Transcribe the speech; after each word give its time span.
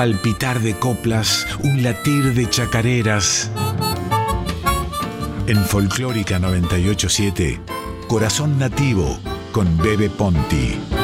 palpitar 0.00 0.60
de 0.60 0.74
coplas, 0.78 1.46
un 1.62 1.82
latir 1.82 2.32
de 2.32 2.48
chacareras. 2.48 3.50
En 5.46 5.62
Folclórica 5.62 6.38
987, 6.38 7.60
Corazón 8.08 8.58
Nativo 8.58 9.20
con 9.52 9.76
Bebe 9.76 10.08
Ponti. 10.08 10.99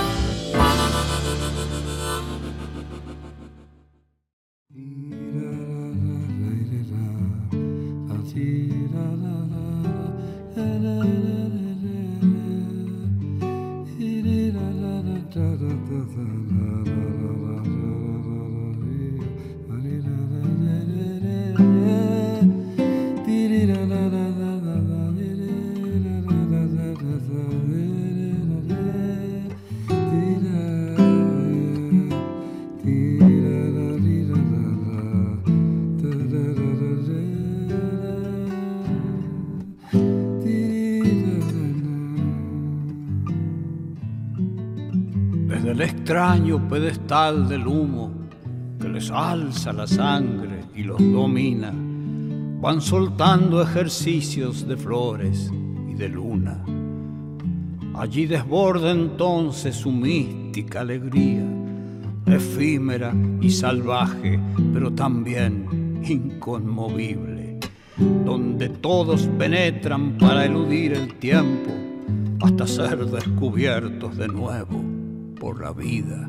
Del 47.07 47.69
humo 47.69 48.11
que 48.81 48.89
les 48.89 49.13
alza 49.13 49.73
la 49.73 49.87
sangre 49.87 50.65
y 50.75 50.83
los 50.83 50.99
domina, 50.99 51.73
van 52.61 52.81
soltando 52.81 53.63
ejercicios 53.63 54.67
de 54.67 54.77
flores 54.77 55.53
y 55.89 55.95
de 55.95 56.09
luna. 56.09 56.65
Allí 57.95 58.27
desborda 58.27 58.91
entonces 58.91 59.77
su 59.77 59.93
mística 59.93 60.81
alegría, 60.81 61.47
efímera 62.27 63.15
y 63.41 63.51
salvaje, 63.51 64.41
pero 64.73 64.91
también 64.91 66.03
inconmovible, 66.05 67.61
donde 68.25 68.69
todos 68.69 69.29
penetran 69.39 70.19
para 70.19 70.45
eludir 70.45 70.95
el 70.95 71.15
tiempo 71.15 71.71
hasta 72.41 72.67
ser 72.67 73.07
descubiertos 73.07 74.17
de 74.17 74.27
nuevo 74.27 74.83
por 75.39 75.61
la 75.61 75.73
vida. 75.73 76.29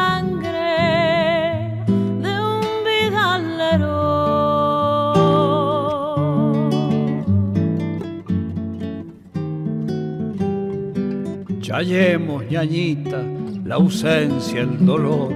ausencia, 13.75 14.61
el 14.61 14.85
dolor, 14.85 15.33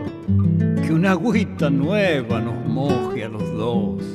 que 0.86 0.94
una 0.94 1.12
agüita 1.12 1.70
nueva 1.70 2.42
nos 2.42 2.66
moje 2.68 3.24
a 3.24 3.30
los 3.30 3.50
dos. 3.58 4.15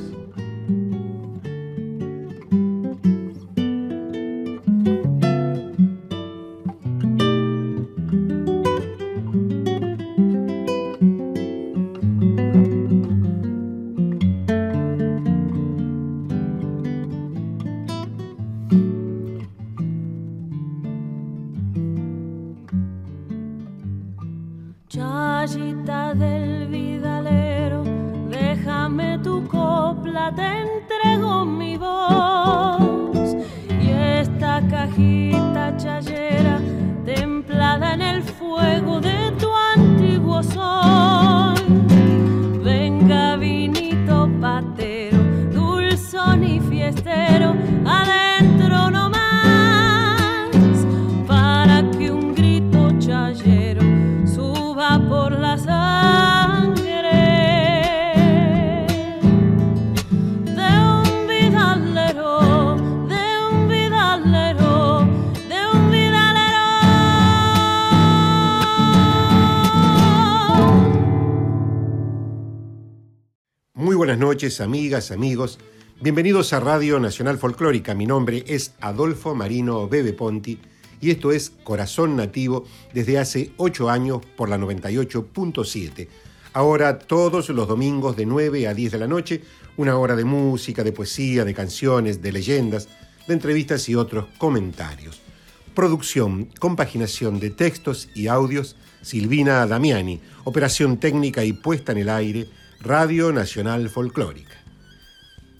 Amigas, 74.41 75.11
amigos. 75.11 75.59
Bienvenidos 76.01 76.51
a 76.51 76.59
Radio 76.59 76.99
Nacional 76.99 77.37
Folclórica. 77.37 77.93
Mi 77.93 78.07
nombre 78.07 78.43
es 78.47 78.73
Adolfo 78.81 79.35
Marino 79.35 79.87
Bebe 79.87 80.13
Ponti 80.13 80.57
y 80.99 81.11
esto 81.11 81.31
es 81.31 81.51
Corazón 81.63 82.15
Nativo 82.15 82.65
desde 82.91 83.19
hace 83.19 83.51
ocho 83.57 83.87
años 83.91 84.21
por 84.35 84.49
la 84.49 84.57
98.7. 84.57 86.07
Ahora 86.53 86.97
todos 86.97 87.49
los 87.49 87.67
domingos 87.67 88.15
de 88.15 88.25
9 88.25 88.67
a 88.67 88.73
10 88.73 88.93
de 88.93 88.97
la 88.97 89.05
noche, 89.05 89.43
una 89.77 89.95
hora 89.99 90.15
de 90.15 90.25
música, 90.25 90.83
de 90.83 90.91
poesía, 90.91 91.45
de 91.45 91.53
canciones, 91.53 92.23
de 92.23 92.31
leyendas, 92.31 92.89
de 93.27 93.35
entrevistas 93.35 93.87
y 93.89 93.95
otros 93.95 94.25
comentarios. 94.39 95.21
Producción, 95.75 96.49
compaginación 96.59 97.39
de 97.39 97.51
textos 97.51 98.09
y 98.15 98.25
audios, 98.25 98.75
Silvina 99.03 99.67
Damiani. 99.67 100.19
Operación 100.45 100.97
técnica 100.97 101.45
y 101.45 101.53
puesta 101.53 101.91
en 101.91 101.99
el 101.99 102.09
aire, 102.09 102.49
Radio 102.83 103.31
Nacional 103.31 103.89
Folclórica. 103.89 104.55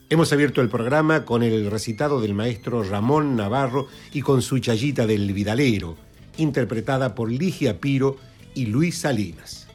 Hemos 0.10 0.34
abierto 0.34 0.60
el 0.60 0.70
programa 0.70 1.24
con 1.24 1.44
el 1.44 1.70
recitado 1.70 2.20
del 2.20 2.34
maestro 2.34 2.82
Ramón 2.82 3.36
Navarro 3.36 3.88
y 4.12 4.22
con 4.22 4.42
su 4.42 4.58
chayita 4.58 5.06
del 5.06 5.32
Vidalero, 5.32 5.98
interpretada 6.38 7.14
por 7.14 7.32
Ligia 7.32 7.80
Piro 7.80 8.18
y 8.56 8.66
Luis 8.66 8.98
Salinas. 8.98 9.68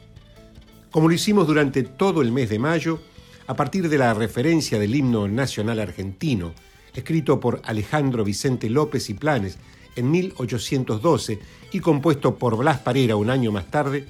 Como 0.91 1.07
lo 1.07 1.13
hicimos 1.15 1.47
durante 1.47 1.83
todo 1.83 2.21
el 2.21 2.33
mes 2.33 2.49
de 2.49 2.59
mayo, 2.59 2.99
a 3.47 3.55
partir 3.55 3.87
de 3.87 3.97
la 3.97 4.13
referencia 4.13 4.77
del 4.77 4.93
himno 4.93 5.29
nacional 5.29 5.79
argentino, 5.79 6.53
escrito 6.93 7.39
por 7.39 7.61
Alejandro 7.63 8.25
Vicente 8.25 8.69
López 8.69 9.09
y 9.09 9.13
Planes 9.13 9.57
en 9.95 10.11
1812 10.11 11.39
y 11.71 11.79
compuesto 11.79 12.35
por 12.35 12.57
Blas 12.57 12.79
Parera 12.79 13.15
un 13.15 13.29
año 13.29 13.53
más 13.53 13.71
tarde, 13.71 14.05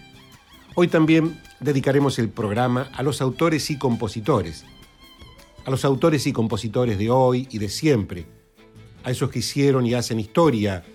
hoy 0.79 0.87
también 0.87 1.41
dedicaremos 1.59 2.19
el 2.19 2.29
programa 2.29 2.91
a 2.93 3.01
los 3.01 3.19
autores 3.19 3.71
y 3.71 3.79
compositores, 3.79 4.63
a 5.65 5.71
los 5.71 5.83
autores 5.83 6.27
y 6.27 6.33
compositores 6.33 6.99
de 6.99 7.09
hoy 7.09 7.47
y 7.49 7.57
de 7.57 7.67
siempre, 7.67 8.27
a 9.03 9.09
esos 9.09 9.31
que 9.31 9.39
hicieron 9.39 9.87
y 9.87 9.95
hacen 9.95 10.19
historia 10.19 10.85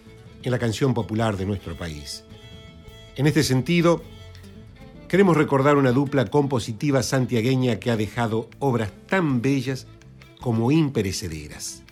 en 0.45 0.53
la 0.53 0.61
canción 0.61 0.95
popular 0.95 1.37
de 1.37 1.47
nuestro 1.47 1.77
país. 1.77 2.23
En 3.17 3.27
este 3.27 3.43
sentido, 3.43 4.03
Queremos 5.13 5.37
recordar 5.37 5.77
una 5.77 5.93
dupla 5.93 6.25
compositiva 6.25 7.03
santiagueña 7.03 7.79
que 7.79 7.91
ha 7.91 7.99
dejado 7.99 8.49
obras 8.61 8.91
tan 9.09 9.43
bellas 9.43 9.87
como 10.41 10.73
imperecederas. 10.73 11.83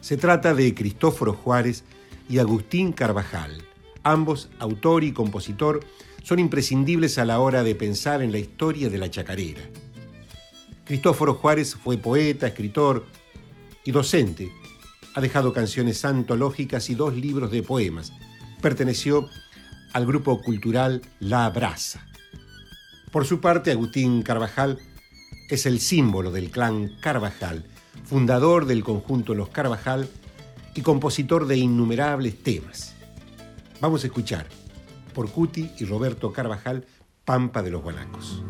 Se 0.00 0.16
trata 0.16 0.54
de 0.54 0.72
Cristóforo 0.74 1.34
Juárez 1.34 1.84
y 2.30 2.38
Agustín 2.38 2.92
Carvajal. 2.92 3.62
Ambos, 4.02 4.48
autor 4.58 5.04
y 5.04 5.12
compositor, 5.12 5.80
son 6.22 6.38
imprescindibles 6.38 7.18
a 7.18 7.24
la 7.24 7.40
hora 7.40 7.62
de 7.62 7.74
pensar 7.74 8.22
en 8.22 8.32
la 8.32 8.38
historia 8.38 8.88
de 8.88 8.98
la 8.98 9.10
chacarera. 9.10 9.62
Cristóforo 10.84 11.34
Juárez 11.34 11.74
fue 11.74 11.98
poeta, 11.98 12.46
escritor 12.46 13.06
y 13.84 13.90
docente. 13.90 14.52
Ha 15.14 15.20
dejado 15.20 15.52
canciones 15.52 16.04
antológicas 16.04 16.90
y 16.90 16.94
dos 16.94 17.14
libros 17.14 17.50
de 17.50 17.62
poemas. 17.62 18.12
Perteneció 18.60 19.28
al 19.92 20.06
grupo 20.06 20.40
cultural 20.40 21.02
La 21.20 21.48
Brasa. 21.50 22.06
Por 23.10 23.26
su 23.26 23.40
parte, 23.40 23.70
Agustín 23.70 24.22
Carvajal 24.22 24.78
es 25.50 25.66
el 25.66 25.80
símbolo 25.80 26.30
del 26.30 26.50
clan 26.50 26.96
Carvajal, 27.00 27.64
fundador 28.04 28.64
del 28.66 28.82
conjunto 28.82 29.34
Los 29.34 29.50
Carvajal 29.50 30.08
y 30.74 30.80
compositor 30.80 31.46
de 31.46 31.58
innumerables 31.58 32.42
temas. 32.42 32.94
Vamos 33.80 34.04
a 34.04 34.06
escuchar 34.06 34.46
por 35.12 35.30
Cuti 35.30 35.70
y 35.78 35.84
Roberto 35.84 36.32
Carvajal, 36.32 36.84
Pampa 37.24 37.62
de 37.62 37.70
los 37.70 37.82
Guanacos. 37.82 38.42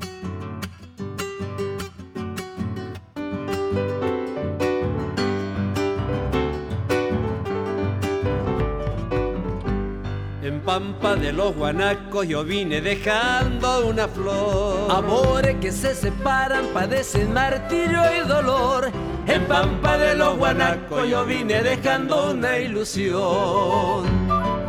pampa 10.64 11.16
de 11.16 11.32
los 11.32 11.54
guanacos 11.54 12.26
yo 12.26 12.44
vine 12.44 12.80
dejando 12.80 13.86
una 13.86 14.08
flor. 14.08 14.90
Amores 14.90 15.56
que 15.60 15.72
se 15.72 15.94
separan, 15.94 16.66
padecen 16.72 17.32
martirio 17.32 18.00
y 18.16 18.26
dolor. 18.26 18.90
En 19.26 19.44
pampa 19.46 19.98
de 19.98 20.14
los 20.14 20.36
guanacos 20.36 21.08
yo 21.08 21.24
vine 21.24 21.62
dejando 21.62 22.30
una 22.30 22.58
ilusión. 22.58 24.61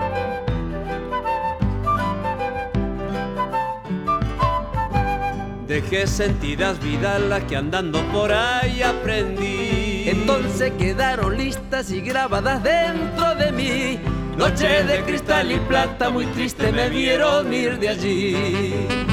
Dejé 5.73 6.05
sentidas 6.05 6.79
vidas 6.83 7.19
las 7.19 7.45
que 7.45 7.55
andando 7.55 7.99
por 8.11 8.31
ahí 8.31 8.83
aprendí. 8.83 10.07
Entonces 10.07 10.71
quedaron 10.77 11.35
listas 11.35 11.89
y 11.89 11.99
grabadas 11.99 12.61
dentro 12.61 13.33
de 13.33 13.51
mí 13.51 13.99
Noche 14.37 14.83
de 14.83 15.03
cristal 15.03 15.51
y 15.51 15.57
plata, 15.61 16.11
muy 16.11 16.27
triste 16.27 16.71
me 16.71 16.89
vieron 16.89 17.51
ir 17.51 17.79
de 17.79 17.89
allí. 17.89 19.12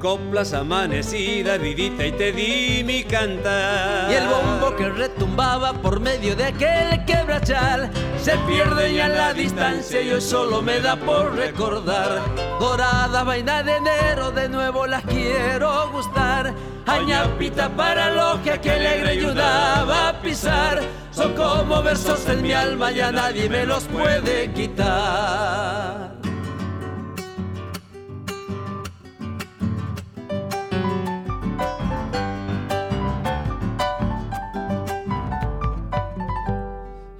Coplas 0.00 0.54
amanecida, 0.54 1.58
vivita 1.58 2.06
y 2.06 2.12
te 2.12 2.32
di 2.32 2.82
mi 2.82 3.04
cantar. 3.04 4.10
Y 4.10 4.14
el 4.14 4.26
bombo 4.26 4.74
que 4.74 4.88
retumbaba 4.88 5.74
por 5.74 6.00
medio 6.00 6.34
de 6.34 6.44
aquel 6.46 7.04
quebrachal 7.04 7.90
se 8.20 8.36
pierde 8.48 8.94
ya 8.94 9.06
en 9.06 9.16
la 9.16 9.32
distancia 9.34 10.00
y 10.00 10.10
hoy 10.10 10.20
solo 10.20 10.62
me 10.62 10.80
da 10.80 10.96
por 10.96 11.36
recordar. 11.36 12.22
Dorada 12.58 13.22
vaina 13.22 13.62
de 13.62 13.76
enero, 13.76 14.32
de 14.32 14.48
nuevo 14.48 14.86
las 14.86 15.04
quiero 15.04 15.90
gustar 15.92 16.54
Añapita 16.86 17.68
para 17.68 18.10
logia 18.10 18.60
que 18.60 18.70
alegre 18.70 19.10
ayudaba 19.10 20.08
a 20.08 20.20
pisar. 20.20 20.80
Son 21.12 21.34
como 21.34 21.82
versos 21.82 22.26
en 22.28 22.42
mi 22.42 22.52
alma, 22.52 22.90
ya 22.90 23.12
nadie 23.12 23.48
me 23.48 23.64
los 23.64 23.84
puede 23.84 24.52
quitar. 24.52 26.19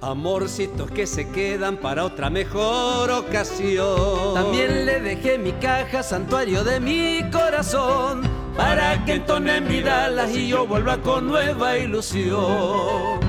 Amorcitos 0.01 0.89
que 0.89 1.05
se 1.05 1.29
quedan 1.29 1.77
para 1.77 2.03
otra 2.03 2.31
mejor 2.31 3.11
ocasión. 3.11 4.33
También 4.33 4.87
le 4.87 4.99
dejé 4.99 5.37
mi 5.37 5.51
caja, 5.53 6.01
santuario 6.01 6.63
de 6.63 6.79
mi 6.79 7.29
corazón 7.29 8.23
para 8.57 9.05
que 9.05 9.13
entonen 9.13 9.67
vidalas 9.67 10.31
y 10.35 10.47
yo 10.47 10.65
vuelva 10.65 10.97
con 10.97 11.27
nueva 11.27 11.77
ilusión. 11.77 13.19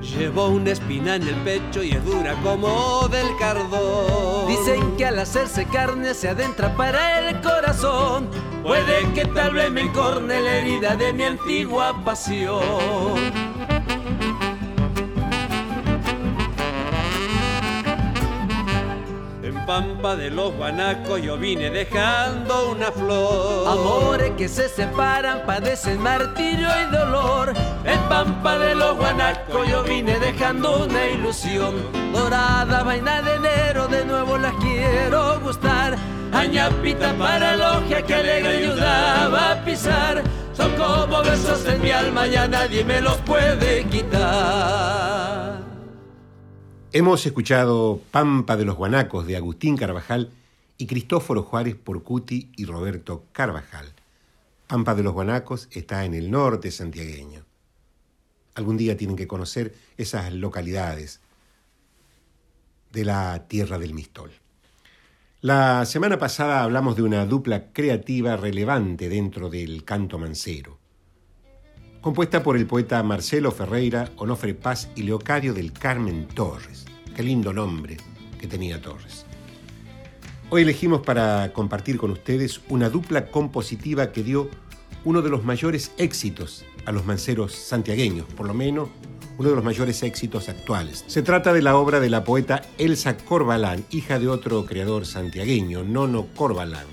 Llevo 0.00 0.48
una 0.48 0.70
espina 0.70 1.16
en 1.16 1.28
el 1.28 1.34
pecho 1.42 1.82
y 1.82 1.90
es 1.90 2.02
dura 2.02 2.34
como 2.42 3.08
del 3.08 3.26
cardón. 3.38 4.48
Dicen 4.48 4.96
que 4.96 5.04
al 5.04 5.18
hacerse 5.18 5.66
carne 5.66 6.14
se 6.14 6.30
adentra 6.30 6.74
para 6.74 7.28
el 7.28 7.42
corazón. 7.42 8.30
Puede 8.62 9.12
que 9.12 9.24
tal 9.26 9.54
vez 9.54 9.70
me 9.70 9.82
encorne 9.82 10.40
la 10.40 10.56
herida 10.56 10.96
de 10.96 11.12
mi 11.12 11.24
antigua 11.24 12.04
pasión. 12.04 13.32
pampa 19.66 20.16
de 20.16 20.30
los 20.30 20.54
guanacos 20.54 21.22
yo 21.22 21.38
vine 21.38 21.70
dejando 21.70 22.72
una 22.72 22.92
flor. 22.92 23.68
Amores 23.68 24.32
que 24.36 24.48
se 24.48 24.68
separan, 24.68 25.46
padecen 25.46 26.02
martirio 26.02 26.68
y 26.68 26.92
dolor. 26.92 27.54
En 27.84 27.98
pampa 28.08 28.58
de 28.58 28.74
los 28.74 28.96
guanacos 28.96 29.66
yo 29.68 29.82
vine 29.82 30.18
dejando 30.18 30.84
una 30.84 31.06
ilusión. 31.06 31.74
Dorada 32.12 32.82
vaina 32.82 33.22
de 33.22 33.34
enero, 33.36 33.88
de 33.88 34.04
nuevo 34.04 34.36
las 34.36 34.54
quiero 34.56 35.40
gustar. 35.40 35.96
Añapita 36.32 37.16
para 37.18 37.56
logia 37.56 38.04
que 38.04 38.14
alegre 38.14 38.56
ayudaba 38.58 39.52
a 39.52 39.64
pisar. 39.64 40.24
Son 40.54 40.74
como 40.76 41.22
besos 41.22 41.66
en 41.66 41.82
mi 41.82 41.90
alma, 41.90 42.26
ya 42.26 42.48
nadie 42.48 42.84
me 42.84 43.00
los 43.00 43.16
puede 43.18 43.84
quitar. 43.84 45.62
Hemos 46.92 47.24
escuchado 47.24 48.00
Pampa 48.10 48.56
de 48.56 48.64
los 48.64 48.76
Guanacos 48.76 49.26
de 49.26 49.36
Agustín 49.36 49.76
Carvajal 49.76 50.30
y 50.76 50.86
Cristóforo 50.86 51.42
Juárez 51.42 51.76
por 51.76 52.02
Cuti 52.02 52.50
y 52.56 52.64
Roberto 52.64 53.24
Carvajal. 53.32 53.92
Pampa 54.66 54.94
de 54.94 55.02
los 55.02 55.12
Guanacos 55.12 55.68
está 55.70 56.04
en 56.04 56.14
el 56.14 56.30
norte 56.30 56.70
santiagueño. 56.70 57.44
Algún 58.54 58.76
día 58.76 58.96
tienen 58.96 59.16
que 59.16 59.26
conocer 59.26 59.74
esas 59.96 60.32
localidades 60.32 61.20
de 62.90 63.04
la 63.04 63.46
tierra 63.48 63.78
del 63.78 63.94
Mistol. 63.94 64.41
La 65.42 65.84
semana 65.86 66.20
pasada 66.20 66.62
hablamos 66.62 66.94
de 66.94 67.02
una 67.02 67.26
dupla 67.26 67.72
creativa 67.72 68.36
relevante 68.36 69.08
dentro 69.08 69.50
del 69.50 69.82
canto 69.82 70.16
mancero, 70.16 70.78
compuesta 72.00 72.44
por 72.44 72.56
el 72.56 72.68
poeta 72.68 73.02
Marcelo 73.02 73.50
Ferreira, 73.50 74.08
Onofre 74.18 74.54
Paz 74.54 74.88
y 74.94 75.02
Leocadio 75.02 75.52
del 75.52 75.72
Carmen 75.72 76.28
Torres. 76.28 76.84
Qué 77.16 77.24
lindo 77.24 77.52
nombre 77.52 77.96
que 78.38 78.46
tenía 78.46 78.80
Torres. 78.80 79.26
Hoy 80.48 80.62
elegimos 80.62 81.00
para 81.00 81.52
compartir 81.52 81.98
con 81.98 82.12
ustedes 82.12 82.60
una 82.68 82.88
dupla 82.88 83.26
compositiva 83.26 84.12
que 84.12 84.22
dio 84.22 84.48
uno 85.04 85.22
de 85.22 85.30
los 85.30 85.42
mayores 85.42 85.90
éxitos 85.98 86.64
a 86.86 86.92
los 86.92 87.04
manceros 87.04 87.52
santiagueños, 87.52 88.26
por 88.36 88.46
lo 88.46 88.54
menos 88.54 88.90
uno 89.42 89.50
de 89.50 89.56
los 89.56 89.64
mayores 89.64 90.04
éxitos 90.04 90.48
actuales. 90.48 91.04
Se 91.08 91.20
trata 91.20 91.52
de 91.52 91.62
la 91.62 91.76
obra 91.76 91.98
de 91.98 92.08
la 92.08 92.22
poeta 92.22 92.62
Elsa 92.78 93.16
Corbalán, 93.16 93.84
hija 93.90 94.20
de 94.20 94.28
otro 94.28 94.64
creador 94.64 95.04
santiagueño, 95.04 95.82
Nono 95.82 96.28
Corbalán. 96.36 96.86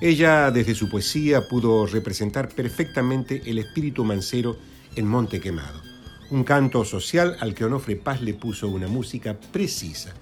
Ella, 0.00 0.52
desde 0.52 0.76
su 0.76 0.88
poesía, 0.88 1.48
pudo 1.48 1.84
representar 1.86 2.48
perfectamente 2.48 3.42
el 3.44 3.58
espíritu 3.58 4.04
mancero 4.04 4.56
en 4.94 5.08
Monte 5.08 5.40
Quemado 5.40 5.82
un 6.30 6.44
canto 6.44 6.84
social 6.84 7.36
al 7.40 7.54
que 7.54 7.64
Onofre 7.64 7.96
Paz 7.96 8.22
le 8.22 8.34
puso 8.34 8.68
una 8.68 8.86
música 8.86 9.36
precisa, 9.52 10.14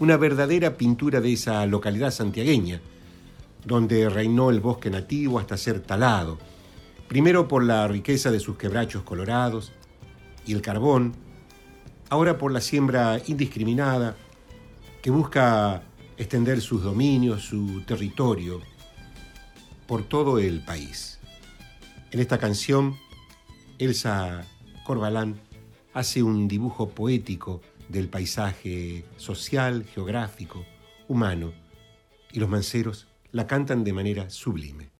una 0.00 0.18
verdadera 0.18 0.76
pintura 0.76 1.22
de 1.22 1.32
esa 1.32 1.64
localidad 1.66 2.10
santiagueña, 2.10 2.80
donde 3.64 4.10
reinó 4.10 4.50
el 4.50 4.60
bosque 4.60 4.90
nativo 4.90 5.38
hasta 5.38 5.56
ser 5.56 5.80
talado, 5.80 6.36
primero 7.08 7.48
por 7.48 7.64
la 7.64 7.88
riqueza 7.88 8.30
de 8.30 8.40
sus 8.40 8.56
quebrachos 8.58 9.04
colorados 9.04 9.72
y 10.46 10.52
el 10.52 10.62
carbón, 10.62 11.14
ahora 12.08 12.38
por 12.38 12.52
la 12.52 12.60
siembra 12.60 13.20
indiscriminada 13.26 14.16
que 15.02 15.10
busca 15.10 15.82
extender 16.16 16.60
sus 16.60 16.82
dominios, 16.82 17.42
su 17.42 17.82
territorio, 17.82 18.60
por 19.86 20.04
todo 20.04 20.38
el 20.38 20.64
país. 20.64 21.18
En 22.10 22.20
esta 22.20 22.38
canción, 22.38 22.96
Elsa 23.78 24.44
Corbalán 24.84 25.40
hace 25.92 26.22
un 26.22 26.48
dibujo 26.48 26.90
poético 26.90 27.60
del 27.88 28.08
paisaje 28.08 29.04
social, 29.16 29.84
geográfico, 29.84 30.64
humano, 31.08 31.52
y 32.32 32.40
los 32.40 32.48
manceros 32.48 33.06
la 33.30 33.46
cantan 33.46 33.84
de 33.84 33.92
manera 33.92 34.30
sublime. 34.30 34.90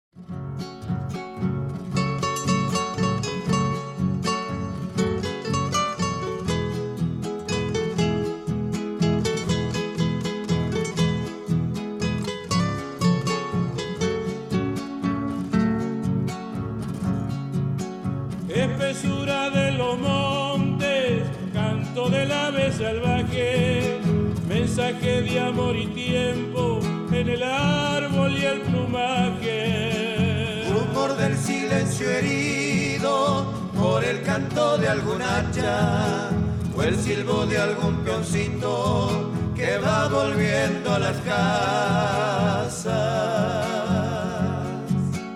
Mensaje 24.76 25.22
de 25.22 25.38
amor 25.38 25.76
y 25.76 25.86
tiempo 25.86 26.80
en 27.12 27.28
el 27.28 27.44
árbol 27.44 28.36
y 28.36 28.44
el 28.44 28.60
plumaje. 28.62 30.64
Rumor 30.68 31.16
del 31.16 31.36
silencio 31.36 32.10
herido 32.10 33.54
por 33.80 34.02
el 34.02 34.20
canto 34.22 34.76
de 34.78 34.88
algún 34.88 35.22
hacha 35.22 36.30
o 36.76 36.82
el 36.82 36.96
silbo 36.96 37.46
de 37.46 37.58
algún 37.58 37.98
peoncito 37.98 39.30
que 39.54 39.78
va 39.78 40.08
volviendo 40.08 40.92
a 40.92 40.98
las 40.98 41.18
casas. 41.18 42.84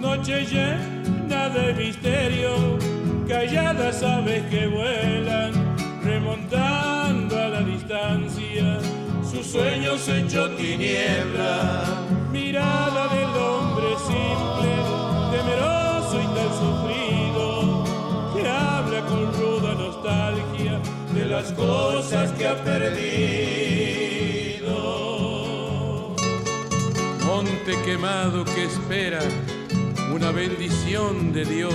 Noche 0.01 0.47
llena 0.47 1.49
de 1.51 1.75
misterio, 1.75 2.77
calladas 3.29 4.03
aves 4.03 4.43
que 4.51 4.67
vuelan, 4.67 5.58
sus 9.39 9.53
sueños 9.53 10.09
hecho 10.09 10.51
tiniebla. 10.51 11.85
Mirada 12.33 13.09
del 13.09 13.31
hombre 13.37 13.97
simple, 14.07 14.71
temeroso 15.31 16.21
y 16.21 16.27
tan 16.35 16.51
sufrido, 16.63 17.85
que 18.35 18.49
habla 18.49 19.01
con 19.07 19.33
ruda 19.35 19.75
nostalgia 19.75 20.81
de 21.15 21.27
las 21.27 21.53
cosas 21.53 22.33
que 22.33 22.49
ha 22.49 22.57
perdido. 22.65 22.97
Monte 27.25 27.81
quemado 27.85 28.45
que 28.45 28.65
espera 28.65 29.21
una 30.13 30.33
bendición 30.33 31.33
de 31.33 31.45
Dios. 31.45 31.75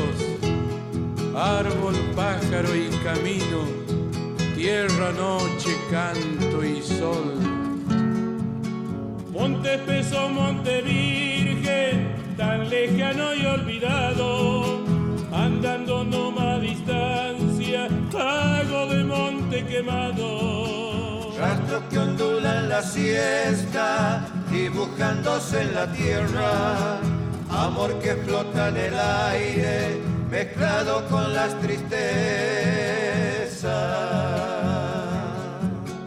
Árbol, 1.35 1.95
pájaro 2.15 2.75
y 2.75 2.89
camino, 3.03 3.65
tierra, 4.55 5.11
noche, 5.13 5.75
canto 5.89 6.63
y 6.63 6.81
sol. 6.81 7.52
Monte 9.33 9.73
espeso, 9.73 10.29
monte 10.29 10.83
virgen, 10.83 12.35
tan 12.37 12.69
lejano 12.69 13.33
y 13.33 13.45
olvidado, 13.47 14.83
andando 15.33 16.03
no 16.03 16.29
más 16.29 16.61
distancia, 16.61 17.87
hago 18.15 18.85
de 18.93 19.03
monte 19.03 19.65
quemado. 19.65 21.31
Rastros 21.39 21.83
que 21.89 21.97
ondulan 21.97 22.69
la 22.69 22.83
siesta, 22.83 24.23
dibujándose 24.51 25.61
en 25.63 25.73
la 25.73 25.91
tierra, 25.91 26.99
amor 27.49 27.97
que 27.99 28.13
flota 28.13 28.69
en 28.69 28.77
el 28.77 28.99
aire, 28.99 29.99
mezclado 30.29 31.07
con 31.09 31.33
las 31.33 31.59
tristezas. 31.59 32.03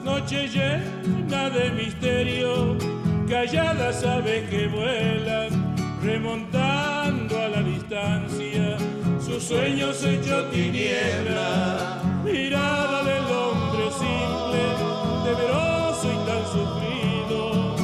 Noche 0.04 0.46
llena 0.48 1.50
de 1.50 1.70
misterio, 1.70 2.95
calladas 3.28 4.04
aves 4.04 4.48
que 4.48 4.68
vuelan, 4.68 5.76
remontando 6.02 7.38
a 7.38 7.48
la 7.48 7.62
distancia, 7.62 8.78
sus 9.20 9.42
sueños 9.42 10.02
hechos 10.04 10.50
tiniebla, 10.50 12.00
mirada 12.24 13.02
del 13.02 13.24
hombre 13.24 13.90
simple, 13.98 14.62
temeroso 15.24 16.12
y 16.12 16.26
tan 16.26 16.44
sufrido, 16.54 17.76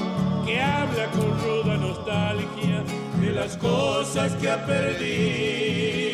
que 0.47 0.61
habla 0.61 1.07
con 1.11 1.41
ruda 1.41 1.77
nostalgia 1.77 2.85
de 3.21 3.33
las 3.33 3.57
cosas 3.57 4.33
que 4.35 4.51
ha 4.51 4.65
perdido. 4.65 6.12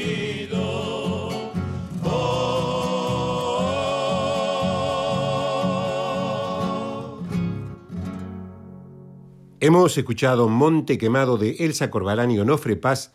Hemos 9.61 9.99
escuchado 9.99 10.49
Monte 10.49 10.99
Quemado 10.99 11.37
de 11.37 11.57
Elsa 11.59 11.91
Corbalán 11.91 12.31
y 12.31 12.39
Onofre 12.39 12.77
Paz 12.77 13.13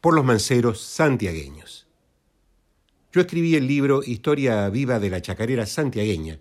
por 0.00 0.14
los 0.14 0.24
manceros 0.24 0.80
santiagueños. 0.80 1.88
Yo 3.12 3.20
escribí 3.20 3.56
el 3.56 3.66
libro 3.66 4.04
Historia 4.04 4.68
viva 4.70 5.00
de 5.00 5.10
la 5.10 5.20
chacarera 5.20 5.66
santiagueña, 5.66 6.38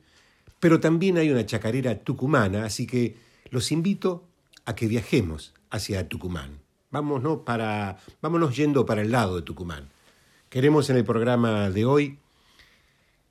pero 0.59 0.79
también 0.79 1.17
hay 1.17 1.31
una 1.31 1.47
chacarera 1.47 1.97
tucumana, 2.03 2.63
así 2.63 2.85
que 2.85 3.17
los 3.49 3.71
invito 3.71 4.23
a 4.65 4.75
que 4.75 4.87
viajemos 4.87 5.55
hacia 5.71 6.07
Tucumán. 6.07 6.59
Vámonos, 6.91 7.39
para, 7.39 7.97
vámonos 8.21 8.55
yendo 8.55 8.85
para 8.85 9.01
el 9.01 9.11
lado 9.11 9.37
de 9.37 9.41
Tucumán. 9.41 9.89
Queremos 10.49 10.91
en 10.91 10.97
el 10.97 11.05
programa 11.05 11.71
de 11.71 11.85
hoy 11.85 12.19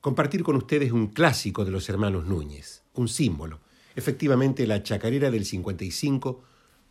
compartir 0.01 0.43
con 0.43 0.57
ustedes 0.57 0.91
un 0.91 1.07
clásico 1.07 1.65
de 1.65 1.71
los 1.71 1.89
hermanos 1.89 2.27
Núñez, 2.27 2.83
un 2.95 3.07
símbolo. 3.07 3.61
Efectivamente, 3.99 4.65
la 4.69 4.85
chacarera 4.85 5.29
del 5.29 5.45
55 5.45 6.41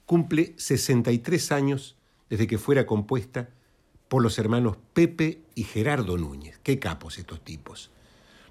cumple 0.05 0.53
63 0.57 1.53
años 1.53 1.95
desde 2.29 2.47
que 2.47 2.57
fuera 2.57 2.85
compuesta 2.85 3.47
por 4.09 4.21
los 4.21 4.37
hermanos 4.37 4.75
Pepe 4.93 5.39
y 5.55 5.63
Gerardo 5.63 6.17
Núñez. 6.17 6.59
Qué 6.63 6.79
capos 6.79 7.17
estos 7.17 7.39
tipos. 7.45 7.91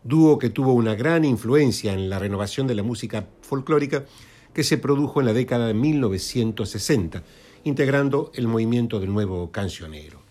Dúo 0.05 0.39
que 0.39 0.49
tuvo 0.49 0.73
una 0.73 0.95
gran 0.95 1.27
influencia 1.27 1.93
en 1.93 2.09
la 2.09 2.19
renovación 2.19 2.67
de 2.67 2.77
la 2.77 2.83
música 2.83 3.27
folclórica 3.43 4.07
que 4.55 4.65
se 4.65 4.79
produjo 4.79 5.21
en 5.21 5.27
la 5.27 5.35
década 5.35 5.67
de 5.67 5.75
1960, 5.75 7.25
integrando 7.65 8.33
el 8.37 8.49
movimiento 8.49 9.01
del 9.01 9.13
nuevo 9.13 9.53
cancionero. 9.53 10.23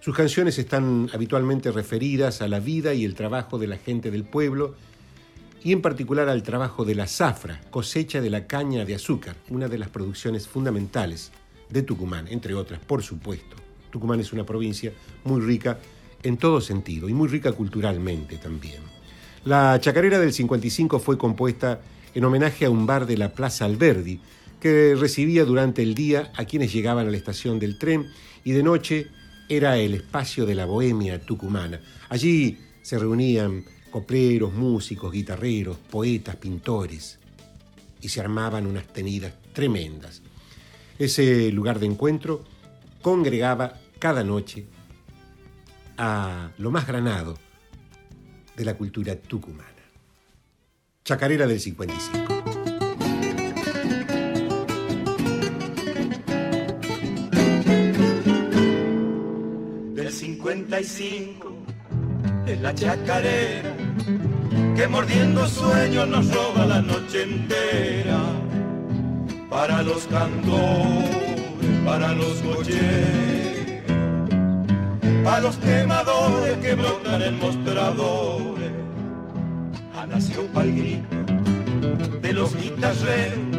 Sus 0.00 0.16
canciones 0.16 0.58
están 0.58 1.10
habitualmente 1.12 1.70
referidas 1.72 2.40
a 2.40 2.48
la 2.48 2.58
vida 2.58 2.94
y 2.94 3.04
el 3.04 3.14
trabajo 3.14 3.58
de 3.58 3.66
la 3.66 3.76
gente 3.76 4.10
del 4.10 4.24
pueblo 4.24 4.76
y 5.62 5.72
en 5.72 5.82
particular 5.82 6.28
al 6.28 6.42
trabajo 6.42 6.84
de 6.84 6.94
la 6.94 7.06
zafra, 7.06 7.60
cosecha 7.70 8.20
de 8.20 8.30
la 8.30 8.46
caña 8.46 8.84
de 8.84 8.94
azúcar, 8.94 9.36
una 9.50 9.68
de 9.68 9.78
las 9.78 9.90
producciones 9.90 10.48
fundamentales 10.48 11.32
de 11.68 11.82
Tucumán, 11.82 12.28
entre 12.28 12.54
otras, 12.54 12.80
por 12.80 13.02
supuesto. 13.02 13.56
Tucumán 13.90 14.20
es 14.20 14.32
una 14.32 14.46
provincia 14.46 14.92
muy 15.24 15.40
rica 15.40 15.78
en 16.22 16.36
todo 16.36 16.60
sentido 16.60 17.08
y 17.08 17.14
muy 17.14 17.28
rica 17.28 17.52
culturalmente 17.52 18.36
también. 18.36 18.80
La 19.44 19.78
chacarera 19.80 20.18
del 20.18 20.32
55 20.32 20.98
fue 20.98 21.18
compuesta 21.18 21.80
en 22.14 22.24
homenaje 22.24 22.66
a 22.66 22.70
un 22.70 22.86
bar 22.86 23.06
de 23.06 23.16
la 23.16 23.32
Plaza 23.32 23.64
Alberdi, 23.64 24.20
que 24.60 24.94
recibía 24.94 25.44
durante 25.44 25.82
el 25.82 25.94
día 25.94 26.30
a 26.36 26.44
quienes 26.44 26.72
llegaban 26.72 27.08
a 27.08 27.10
la 27.10 27.16
estación 27.16 27.58
del 27.58 27.78
tren 27.78 28.06
y 28.44 28.52
de 28.52 28.62
noche 28.62 29.06
era 29.48 29.78
el 29.78 29.94
espacio 29.94 30.46
de 30.46 30.54
la 30.54 30.66
bohemia 30.66 31.20
tucumana. 31.20 31.80
Allí 32.08 32.58
se 32.82 32.98
reunían 32.98 33.64
copleros, 33.90 34.52
músicos, 34.52 35.12
guitarreros, 35.12 35.76
poetas, 35.76 36.36
pintores 36.36 37.18
y 38.00 38.08
se 38.08 38.20
armaban 38.20 38.66
unas 38.66 38.86
tenidas 38.86 39.34
tremendas. 39.52 40.22
Ese 40.98 41.50
lugar 41.52 41.78
de 41.78 41.86
encuentro 41.86 42.44
congregaba 43.02 43.78
cada 43.98 44.24
noche 44.24 44.66
a 45.98 46.50
lo 46.58 46.70
más 46.70 46.86
granado 46.86 47.38
de 48.56 48.64
la 48.64 48.74
cultura 48.74 49.16
tucumana. 49.16 49.68
Chacarera 51.04 51.46
del 51.46 51.60
55. 51.60 52.44
Del 59.94 60.12
55 60.12 61.79
la 62.56 62.74
chacarera 62.74 63.72
que 64.76 64.88
mordiendo 64.88 65.46
sueños 65.46 66.08
nos 66.08 66.34
roba 66.34 66.66
la 66.66 66.80
noche 66.80 67.22
entera. 67.22 68.20
Para 69.48 69.82
los 69.82 70.04
cantores, 70.06 71.10
para 71.84 72.12
los 72.12 72.34
cocheros, 72.40 73.82
para 75.24 75.40
los 75.40 75.56
quemadores 75.56 76.56
que 76.58 76.74
brotan 76.74 77.22
en 77.22 77.38
mostradores. 77.38 78.72
Ha 79.96 80.06
nacido 80.06 80.44
pa'l 80.54 80.72
grito 80.72 81.16
de 82.22 82.32
los 82.32 82.56
guitarreros 82.56 83.50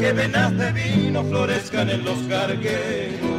que 0.00 0.12
venas 0.12 0.56
de 0.56 0.72
vino 0.72 1.24
florezcan 1.24 1.90
en 1.90 2.04
los 2.04 2.18
cargueros. 2.28 3.31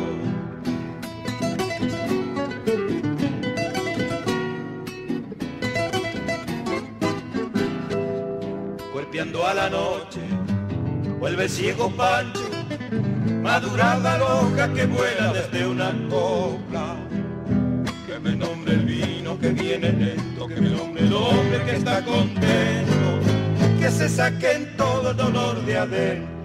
Noche, 9.70 10.22
vuelve 11.20 11.48
ciego 11.48 11.90
Pancho, 11.96 12.50
madura 13.42 13.98
la 13.98 14.18
loja 14.18 14.74
que 14.74 14.86
vuela 14.86 15.34
desde 15.34 15.68
una 15.68 15.92
copla. 16.10 16.96
Que 18.08 18.20
me 18.20 18.36
nombre 18.36 18.74
el 18.74 18.86
vino 18.86 19.40
que 19.40 19.50
viene 19.50 19.92
lento, 19.92 20.48
que 20.48 20.62
me 20.62 20.70
nombre 20.70 21.04
el 21.04 21.14
hombre 21.14 21.64
que 21.66 21.76
está 21.78 22.04
contento, 22.04 23.10
que 23.80 23.90
se 23.90 24.10
saquen 24.10 24.76
todo 24.78 25.12
el 25.12 25.18
dolor 25.18 25.66
de 25.66 25.78
adentro. 25.78 26.43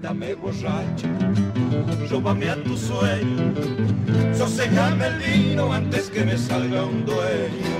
Cántame 0.00 0.34
borracho, 0.34 1.08
róbame 2.08 2.48
a 2.48 2.62
tu 2.62 2.76
sueño, 2.76 3.52
sosegame 4.32 5.06
el 5.06 5.18
vino 5.18 5.72
antes 5.72 6.08
que 6.08 6.24
me 6.24 6.38
salga 6.38 6.84
un 6.84 7.04
dueño. 7.04 7.78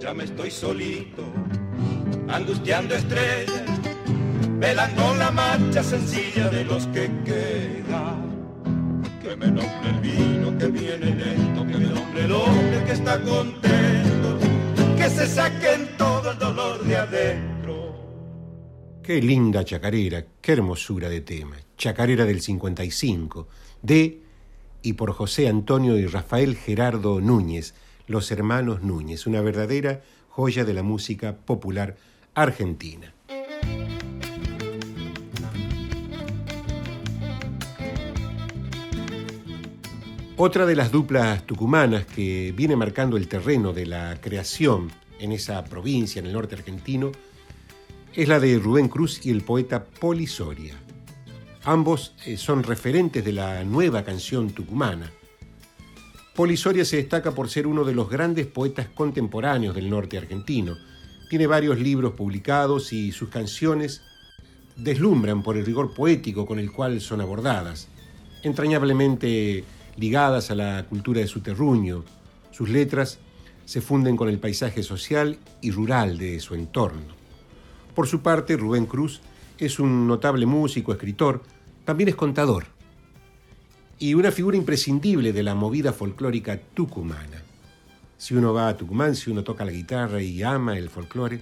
Ya 0.00 0.12
me 0.12 0.24
estoy 0.24 0.50
solito, 0.50 1.22
angustiando 2.28 2.96
estrellas, 2.96 3.62
velando 4.58 5.14
la 5.14 5.30
marcha 5.30 5.84
sencilla 5.84 6.48
de 6.48 6.64
los 6.64 6.86
que 6.88 7.08
quedan 7.24 8.34
que 9.24 9.36
me 9.36 9.46
nombre 9.46 9.88
el 9.88 10.00
vino 10.00 10.58
que 10.58 10.66
viene 10.66 11.06
lento, 11.06 11.33
está 13.04 13.20
contento, 13.20 14.38
que 14.96 15.10
se 15.10 15.26
saquen 15.26 15.90
todo 15.98 16.30
el 16.30 16.38
dolor 16.38 16.82
de 16.84 16.96
adentro. 16.96 17.94
Qué 19.02 19.20
linda 19.20 19.62
chacarera, 19.62 20.24
qué 20.40 20.52
hermosura 20.52 21.10
de 21.10 21.20
tema. 21.20 21.56
Chacarera 21.76 22.24
del 22.24 22.40
55, 22.40 23.46
de 23.82 24.22
y 24.82 24.94
por 24.94 25.12
José 25.12 25.48
Antonio 25.48 25.98
y 25.98 26.06
Rafael 26.06 26.56
Gerardo 26.56 27.20
Núñez, 27.20 27.74
los 28.06 28.30
hermanos 28.30 28.82
Núñez, 28.82 29.26
una 29.26 29.42
verdadera 29.42 30.00
joya 30.30 30.64
de 30.64 30.72
la 30.72 30.82
música 30.82 31.36
popular 31.36 31.96
argentina. 32.34 33.13
Otra 40.36 40.66
de 40.66 40.74
las 40.74 40.90
duplas 40.90 41.46
tucumanas 41.46 42.06
que 42.06 42.52
viene 42.56 42.74
marcando 42.74 43.16
el 43.16 43.28
terreno 43.28 43.72
de 43.72 43.86
la 43.86 44.20
creación 44.20 44.90
en 45.20 45.30
esa 45.30 45.62
provincia, 45.64 46.18
en 46.18 46.26
el 46.26 46.32
norte 46.32 46.56
argentino, 46.56 47.12
es 48.12 48.26
la 48.26 48.40
de 48.40 48.58
Rubén 48.58 48.88
Cruz 48.88 49.24
y 49.24 49.30
el 49.30 49.42
poeta 49.42 49.84
Poli 49.84 50.26
Soria. 50.26 50.74
Ambos 51.62 52.16
eh, 52.26 52.36
son 52.36 52.64
referentes 52.64 53.24
de 53.24 53.32
la 53.32 53.62
nueva 53.62 54.02
canción 54.02 54.50
tucumana. 54.50 55.08
Poli 56.34 56.56
Soria 56.56 56.84
se 56.84 56.96
destaca 56.96 57.30
por 57.30 57.48
ser 57.48 57.68
uno 57.68 57.84
de 57.84 57.94
los 57.94 58.10
grandes 58.10 58.48
poetas 58.48 58.88
contemporáneos 58.88 59.76
del 59.76 59.88
norte 59.88 60.18
argentino. 60.18 60.76
Tiene 61.30 61.46
varios 61.46 61.78
libros 61.78 62.14
publicados 62.14 62.92
y 62.92 63.12
sus 63.12 63.28
canciones 63.28 64.02
deslumbran 64.74 65.44
por 65.44 65.56
el 65.56 65.64
rigor 65.64 65.94
poético 65.94 66.44
con 66.44 66.58
el 66.58 66.72
cual 66.72 67.00
son 67.00 67.20
abordadas. 67.20 67.86
Entrañablemente 68.42 69.64
ligadas 69.96 70.50
a 70.50 70.54
la 70.54 70.86
cultura 70.86 71.20
de 71.20 71.26
su 71.26 71.40
terruño. 71.40 72.04
Sus 72.50 72.68
letras 72.68 73.18
se 73.64 73.80
funden 73.80 74.16
con 74.16 74.28
el 74.28 74.38
paisaje 74.38 74.82
social 74.82 75.38
y 75.60 75.70
rural 75.70 76.18
de 76.18 76.40
su 76.40 76.54
entorno. 76.54 77.14
Por 77.94 78.06
su 78.06 78.20
parte, 78.20 78.56
Rubén 78.56 78.86
Cruz 78.86 79.20
es 79.58 79.78
un 79.78 80.06
notable 80.06 80.46
músico, 80.46 80.92
escritor, 80.92 81.42
también 81.84 82.08
es 82.08 82.14
contador 82.14 82.66
y 83.98 84.14
una 84.14 84.32
figura 84.32 84.56
imprescindible 84.56 85.32
de 85.32 85.42
la 85.42 85.54
movida 85.54 85.92
folclórica 85.92 86.60
tucumana. 86.74 87.42
Si 88.18 88.34
uno 88.34 88.52
va 88.52 88.68
a 88.68 88.76
Tucumán, 88.76 89.14
si 89.14 89.30
uno 89.30 89.44
toca 89.44 89.64
la 89.64 89.72
guitarra 89.72 90.22
y 90.22 90.42
ama 90.42 90.76
el 90.76 90.88
folclore, 90.88 91.40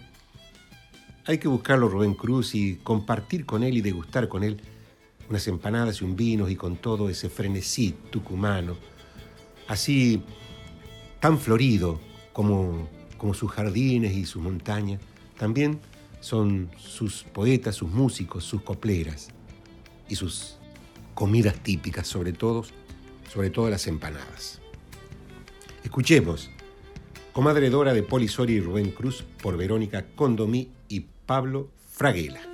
hay 1.24 1.38
que 1.38 1.48
buscarlo 1.48 1.88
Rubén 1.88 2.14
Cruz 2.14 2.54
y 2.54 2.76
compartir 2.76 3.46
con 3.46 3.62
él 3.62 3.76
y 3.76 3.80
degustar 3.80 4.28
con 4.28 4.42
él 4.42 4.60
unas 5.32 5.48
empanadas 5.48 6.02
y 6.02 6.04
un 6.04 6.14
vino 6.14 6.50
y 6.50 6.56
con 6.56 6.76
todo 6.76 7.08
ese 7.08 7.30
frenesí 7.30 7.94
tucumano, 8.10 8.76
así 9.66 10.22
tan 11.20 11.38
florido 11.38 11.98
como, 12.34 12.86
como 13.16 13.32
sus 13.32 13.50
jardines 13.50 14.12
y 14.12 14.26
sus 14.26 14.42
montañas, 14.42 15.00
también 15.38 15.80
son 16.20 16.70
sus 16.76 17.22
poetas, 17.22 17.76
sus 17.76 17.90
músicos, 17.90 18.44
sus 18.44 18.60
copleras 18.60 19.30
y 20.06 20.16
sus 20.16 20.58
comidas 21.14 21.54
típicas, 21.62 22.06
sobre 22.06 22.34
todo, 22.34 22.66
sobre 23.32 23.48
todo 23.48 23.70
las 23.70 23.86
empanadas. 23.86 24.60
Escuchemos 25.82 26.50
Comadre 27.32 27.70
Dora 27.70 27.94
de 27.94 28.02
Polisori 28.02 28.52
y 28.52 28.60
Rubén 28.60 28.90
Cruz 28.90 29.24
por 29.42 29.56
Verónica 29.56 30.04
Condomí 30.14 30.68
y 30.90 31.06
Pablo 31.24 31.70
Fraguela. 31.90 32.51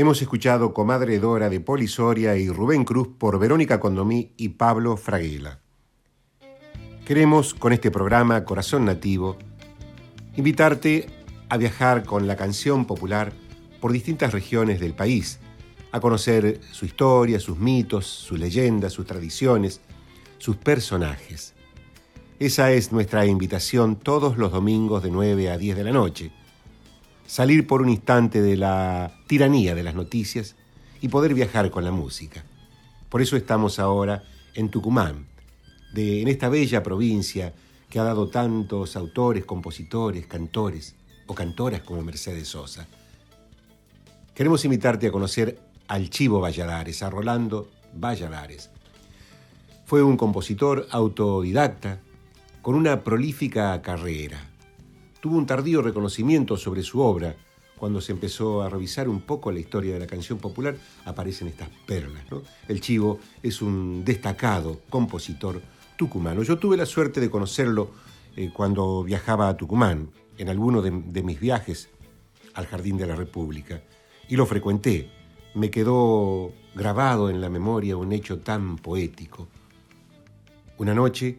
Hemos 0.00 0.22
escuchado 0.22 0.72
Comadre 0.72 1.18
Dora 1.18 1.50
de 1.50 1.60
Polisoria 1.60 2.34
y 2.34 2.48
Rubén 2.48 2.84
Cruz 2.84 3.08
por 3.18 3.38
Verónica 3.38 3.78
Condomí 3.78 4.32
y 4.38 4.48
Pablo 4.48 4.96
Fraguela. 4.96 5.60
Queremos, 7.04 7.52
con 7.52 7.74
este 7.74 7.90
programa 7.90 8.46
Corazón 8.46 8.86
Nativo, 8.86 9.36
invitarte 10.36 11.06
a 11.50 11.58
viajar 11.58 12.04
con 12.04 12.26
la 12.26 12.36
canción 12.36 12.86
popular 12.86 13.34
por 13.78 13.92
distintas 13.92 14.32
regiones 14.32 14.80
del 14.80 14.94
país, 14.94 15.38
a 15.92 16.00
conocer 16.00 16.62
su 16.72 16.86
historia, 16.86 17.38
sus 17.38 17.58
mitos, 17.58 18.06
sus 18.06 18.38
leyendas, 18.38 18.94
sus 18.94 19.04
tradiciones, 19.04 19.82
sus 20.38 20.56
personajes. 20.56 21.52
Esa 22.38 22.72
es 22.72 22.90
nuestra 22.90 23.26
invitación 23.26 23.96
todos 23.96 24.38
los 24.38 24.50
domingos 24.50 25.02
de 25.02 25.10
9 25.10 25.50
a 25.50 25.58
10 25.58 25.76
de 25.76 25.84
la 25.84 25.92
noche. 25.92 26.32
Salir 27.30 27.64
por 27.64 27.80
un 27.80 27.88
instante 27.88 28.42
de 28.42 28.56
la 28.56 29.12
tiranía 29.28 29.76
de 29.76 29.84
las 29.84 29.94
noticias 29.94 30.56
y 31.00 31.06
poder 31.06 31.32
viajar 31.32 31.70
con 31.70 31.84
la 31.84 31.92
música. 31.92 32.42
Por 33.08 33.22
eso 33.22 33.36
estamos 33.36 33.78
ahora 33.78 34.24
en 34.54 34.68
Tucumán, 34.68 35.28
en 35.94 36.26
esta 36.26 36.48
bella 36.48 36.82
provincia 36.82 37.54
que 37.88 38.00
ha 38.00 38.02
dado 38.02 38.30
tantos 38.30 38.96
autores, 38.96 39.44
compositores, 39.44 40.26
cantores 40.26 40.96
o 41.28 41.34
cantoras 41.36 41.82
como 41.82 42.02
Mercedes 42.02 42.48
Sosa. 42.48 42.88
Queremos 44.34 44.64
invitarte 44.64 45.06
a 45.06 45.12
conocer 45.12 45.56
al 45.86 46.10
Chivo 46.10 46.40
Valladares, 46.40 47.00
a 47.04 47.10
Rolando 47.10 47.70
Valladares. 47.94 48.70
Fue 49.86 50.02
un 50.02 50.16
compositor 50.16 50.88
autodidacta 50.90 52.00
con 52.60 52.74
una 52.74 53.04
prolífica 53.04 53.80
carrera. 53.82 54.49
Tuvo 55.20 55.36
un 55.36 55.46
tardío 55.46 55.82
reconocimiento 55.82 56.56
sobre 56.56 56.82
su 56.82 57.00
obra. 57.00 57.36
Cuando 57.76 58.00
se 58.00 58.12
empezó 58.12 58.62
a 58.62 58.68
revisar 58.68 59.08
un 59.08 59.20
poco 59.20 59.52
la 59.52 59.60
historia 59.60 59.94
de 59.94 60.00
la 60.00 60.06
canción 60.06 60.38
popular, 60.38 60.76
aparecen 61.04 61.48
estas 61.48 61.68
perlas. 61.86 62.24
El 62.68 62.80
Chivo 62.80 63.18
es 63.42 63.62
un 63.62 64.04
destacado 64.04 64.80
compositor 64.90 65.60
tucumano. 65.96 66.42
Yo 66.42 66.58
tuve 66.58 66.76
la 66.76 66.86
suerte 66.86 67.20
de 67.20 67.30
conocerlo 67.30 67.90
eh, 68.36 68.50
cuando 68.52 69.02
viajaba 69.02 69.48
a 69.48 69.56
Tucumán, 69.56 70.10
en 70.38 70.48
alguno 70.48 70.80
de, 70.80 70.90
de 70.90 71.22
mis 71.22 71.38
viajes 71.38 71.90
al 72.54 72.66
Jardín 72.66 72.96
de 72.96 73.06
la 73.06 73.16
República, 73.16 73.82
y 74.28 74.36
lo 74.36 74.46
frecuenté. 74.46 75.10
Me 75.54 75.70
quedó 75.70 76.52
grabado 76.74 77.28
en 77.28 77.40
la 77.40 77.50
memoria 77.50 77.96
un 77.96 78.12
hecho 78.12 78.38
tan 78.38 78.76
poético. 78.76 79.48
Una 80.78 80.94
noche 80.94 81.38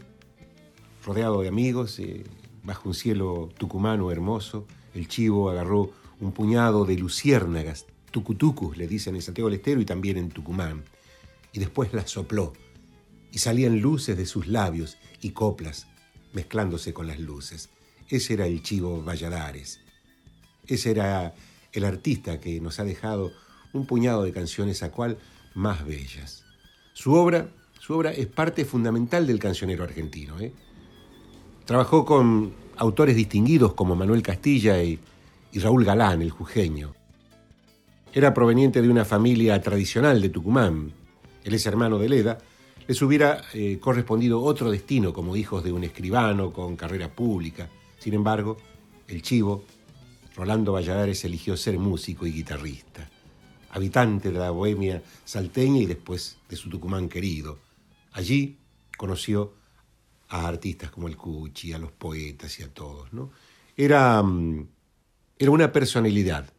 rodeado 1.03 1.41
de 1.41 1.47
amigos, 1.47 1.97
eh, 1.99 2.23
bajo 2.63 2.89
un 2.89 2.95
cielo 2.95 3.49
tucumano 3.57 4.11
hermoso, 4.11 4.65
el 4.93 5.07
chivo 5.07 5.49
agarró 5.49 5.91
un 6.19 6.31
puñado 6.31 6.85
de 6.85 6.97
luciérnagas, 6.97 7.85
tucutucus, 8.11 8.77
le 8.77 8.87
dicen 8.87 9.15
en 9.15 9.21
Santiago 9.21 9.49
del 9.49 9.59
Estero 9.59 9.81
y 9.81 9.85
también 9.85 10.17
en 10.17 10.29
Tucumán, 10.29 10.83
y 11.53 11.59
después 11.59 11.93
las 11.93 12.11
sopló, 12.11 12.53
y 13.31 13.39
salían 13.39 13.79
luces 13.79 14.17
de 14.17 14.25
sus 14.25 14.47
labios 14.47 14.97
y 15.21 15.31
coplas 15.31 15.87
mezclándose 16.33 16.93
con 16.93 17.07
las 17.07 17.19
luces. 17.19 17.69
Ese 18.09 18.33
era 18.33 18.45
el 18.45 18.61
chivo 18.61 19.03
Valladares. 19.03 19.79
Ese 20.67 20.91
era 20.91 21.33
el 21.73 21.85
artista 21.85 22.39
que 22.39 22.59
nos 22.59 22.79
ha 22.79 22.83
dejado 22.83 23.31
un 23.73 23.85
puñado 23.85 24.23
de 24.23 24.33
canciones 24.33 24.83
a 24.83 24.91
cual 24.91 25.17
más 25.53 25.85
bellas. 25.85 26.43
Su 26.93 27.13
obra, 27.13 27.49
su 27.79 27.93
obra 27.93 28.11
es 28.11 28.27
parte 28.27 28.65
fundamental 28.65 29.25
del 29.27 29.39
cancionero 29.39 29.83
argentino. 29.83 30.39
¿eh? 30.39 30.53
Trabajó 31.65 32.05
con 32.05 32.53
autores 32.77 33.15
distinguidos 33.15 33.73
como 33.73 33.95
Manuel 33.95 34.23
Castilla 34.23 34.81
y, 34.83 34.99
Raúl 35.53 35.85
Galán, 35.85 36.21
el 36.21 36.31
jujeño. 36.31 36.93
Era 38.13 38.33
proveniente 38.33 38.81
de 38.81 38.89
una 38.89 39.05
familia 39.05 39.61
tradicional 39.61 40.21
de 40.21 40.29
Tucumán. 40.29 40.91
Él 41.43 41.53
es 41.53 41.65
hermano 41.65 41.99
de 41.99 42.09
Leda. 42.09 42.39
Les 42.87 43.01
hubiera 43.01 43.43
eh, 43.53 43.77
correspondido 43.79 44.41
otro 44.41 44.71
destino 44.71 45.13
como 45.13 45.35
hijos 45.35 45.63
de 45.63 45.71
un 45.71 45.83
escribano 45.83 46.51
con 46.51 46.75
carrera 46.75 47.13
pública. 47.13 47.69
Sin 47.99 48.15
embargo, 48.15 48.57
el 49.07 49.21
chivo, 49.21 49.63
Rolando 50.35 50.73
Valladares, 50.73 51.23
eligió 51.23 51.55
ser 51.55 51.77
músico 51.77 52.25
y 52.25 52.31
guitarrista. 52.31 53.07
Habitante 53.69 54.31
de 54.31 54.39
la 54.39 54.49
bohemia 54.49 55.03
salteña 55.23 55.81
y 55.81 55.85
después 55.85 56.37
de 56.49 56.55
su 56.55 56.69
Tucumán 56.69 57.07
querido. 57.07 57.59
Allí 58.11 58.57
conoció 58.97 59.53
a 60.31 60.47
artistas 60.47 60.89
como 60.89 61.07
el 61.07 61.17
Cuchi, 61.17 61.73
a 61.73 61.77
los 61.77 61.91
poetas 61.91 62.57
y 62.59 62.63
a 62.63 62.73
todos. 62.73 63.11
¿no? 63.11 63.31
Era, 63.75 64.23
mm, 64.23 64.65
era 65.37 65.51
una 65.51 65.71
personalidad 65.71 66.51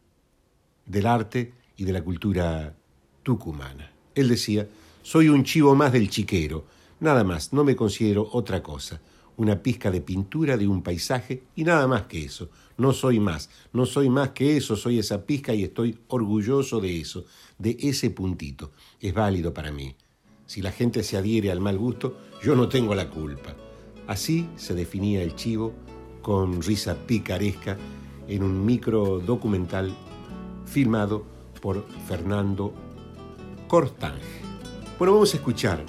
del 0.85 1.07
arte 1.07 1.53
y 1.75 1.83
de 1.83 1.91
la 1.91 2.03
cultura 2.03 2.75
tucumana. 3.23 3.91
Él 4.13 4.29
decía, 4.29 4.67
soy 5.01 5.27
un 5.27 5.43
chivo 5.43 5.75
más 5.75 5.91
del 5.91 6.09
chiquero, 6.09 6.65
nada 6.99 7.23
más, 7.23 7.51
no 7.51 7.63
me 7.63 7.75
considero 7.75 8.29
otra 8.31 8.61
cosa, 8.61 9.01
una 9.37 9.63
pizca 9.63 9.89
de 9.89 10.01
pintura 10.01 10.55
de 10.55 10.67
un 10.67 10.83
paisaje 10.83 11.41
y 11.55 11.63
nada 11.63 11.87
más 11.87 12.03
que 12.03 12.23
eso. 12.23 12.49
No 12.77 12.93
soy 12.93 13.19
más, 13.19 13.49
no 13.71 13.87
soy 13.87 14.09
más 14.09 14.29
que 14.29 14.55
eso, 14.55 14.75
soy 14.75 14.99
esa 14.99 15.25
pizca 15.25 15.53
y 15.55 15.63
estoy 15.63 15.97
orgulloso 16.09 16.79
de 16.79 16.99
eso, 16.99 17.25
de 17.57 17.75
ese 17.79 18.11
puntito. 18.11 18.71
Es 18.99 19.15
válido 19.15 19.51
para 19.51 19.71
mí. 19.71 19.95
Si 20.45 20.61
la 20.61 20.71
gente 20.71 21.01
se 21.01 21.17
adhiere 21.17 21.51
al 21.51 21.59
mal 21.59 21.79
gusto, 21.79 22.19
yo 22.43 22.55
no 22.55 22.69
tengo 22.69 22.93
la 22.93 23.09
culpa. 23.09 23.62
Así 24.07 24.49
se 24.55 24.73
definía 24.73 25.21
el 25.21 25.35
chivo 25.35 25.73
con 26.21 26.61
risa 26.61 26.95
picaresca 27.05 27.77
en 28.27 28.43
un 28.43 28.65
micro 28.65 29.19
documental 29.19 29.93
filmado 30.65 31.23
por 31.61 31.85
Fernando 32.07 32.73
Cortange. 33.67 34.41
Bueno, 34.97 35.13
vamos 35.13 35.33
a 35.33 35.37
escuchar 35.37 35.83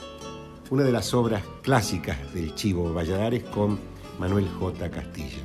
una 0.70 0.82
de 0.82 0.92
las 0.92 1.12
obras 1.14 1.42
clásicas 1.62 2.32
del 2.32 2.54
Chivo 2.54 2.92
Valladares 2.92 3.44
con 3.44 3.78
Manuel 4.18 4.48
J. 4.58 4.90
Castilla, 4.90 5.38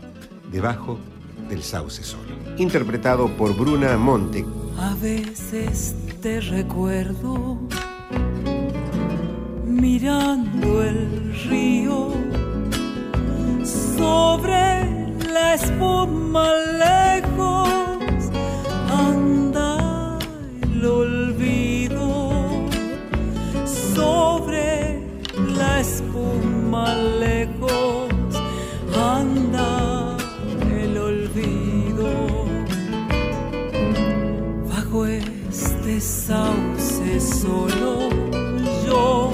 Debajo 0.51 0.97
del 1.49 1.63
Sauce 1.63 2.03
Solo, 2.03 2.36
interpretado 2.58 3.27
por 3.36 3.55
Bruna 3.55 3.97
Monte. 3.97 4.45
A 4.77 4.93
veces 4.95 5.95
te 6.21 6.39
recuerdo 6.41 7.60
mirando 9.65 10.84
el 10.84 11.34
río 11.49 12.38
sobre 13.99 14.65
la 15.33 15.55
espuma 15.55 16.47
lejos 16.85 18.21
anda 19.09 20.17
el 20.62 20.85
olvido. 20.85 22.07
Sobre 23.95 25.01
la 25.59 25.81
espuma 25.81 26.85
lejos 27.25 28.09
anda 29.17 29.69
el 30.81 30.93
olvido. 31.09 32.09
Bajo 34.71 35.05
este 35.05 35.99
sauce 35.99 37.19
solo 37.19 37.91
yo 38.85 39.31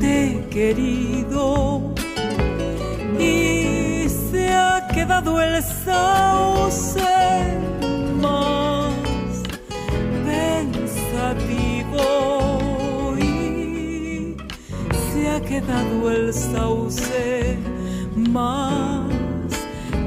te 0.00 0.12
he 0.26 0.50
sauce 5.84 7.00
más 8.20 8.94
pensativo 10.24 12.04
y 13.18 14.36
se 15.12 15.30
ha 15.30 15.40
quedado 15.40 16.10
el 16.10 16.32
sauce 16.32 17.58
más 18.14 19.06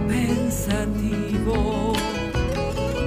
pensativo. 0.07 1.93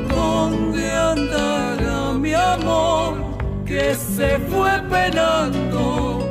¿Dónde 0.08 0.92
andará 0.92 2.12
mi 2.12 2.34
amor 2.34 3.14
que 3.64 3.94
se 3.94 4.38
fue 4.50 4.70
penando 4.90 6.30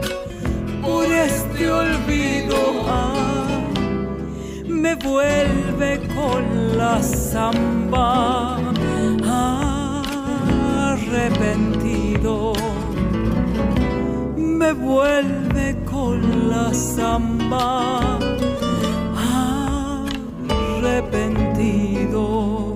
por 0.81 1.05
este 1.05 1.71
olvido? 1.71 2.67
me 4.87 4.95
vuelve 4.95 5.96
con 6.17 6.77
la 6.77 7.01
samba 7.01 8.57
arrepentido. 10.91 12.53
Me 14.35 14.73
vuelve 14.73 15.77
con 15.85 16.49
la 16.49 16.73
samba 16.73 18.17
arrepentido. 20.79 22.66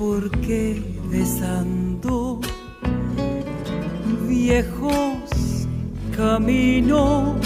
Por 0.00 0.30
qué 0.40 0.82
besando 1.10 2.40
viejos 4.26 5.66
caminos, 6.16 7.36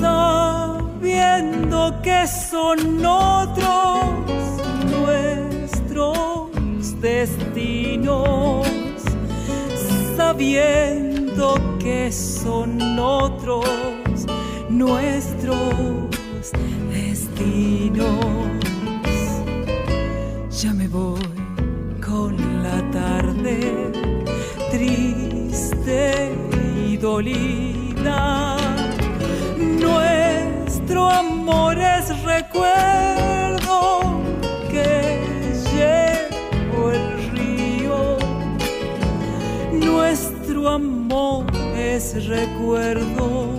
sabiendo 0.00 1.78
que 2.02 2.26
son 2.26 3.06
otros 3.06 4.04
nuestros 4.90 6.50
destinos, 7.00 8.66
sabiendo 10.16 11.54
que 11.78 12.10
son 12.10 12.98
otros 12.98 14.26
nuestros 14.68 15.60
destinos. 16.90 18.51
Voy 20.92 21.22
con 22.06 22.36
la 22.62 22.78
tarde 22.90 23.90
triste 24.70 26.34
y 26.86 26.98
dolida. 26.98 28.58
Nuestro 29.56 31.08
amor 31.08 31.78
es 31.78 32.10
recuerdo 32.22 34.20
que 34.70 35.18
llevo 35.72 36.90
el 36.90 37.30
río. 37.32 38.18
Nuestro 39.72 40.68
amor 40.68 41.46
es 41.74 42.26
recuerdo, 42.26 43.56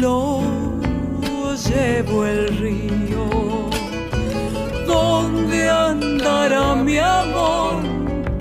lo 0.00 0.40
llevo 1.68 2.26
el 2.26 2.58
río. 2.58 3.71
¿Dónde 5.62 5.70
andará 5.70 6.74
mi 6.74 6.98
amor 6.98 7.82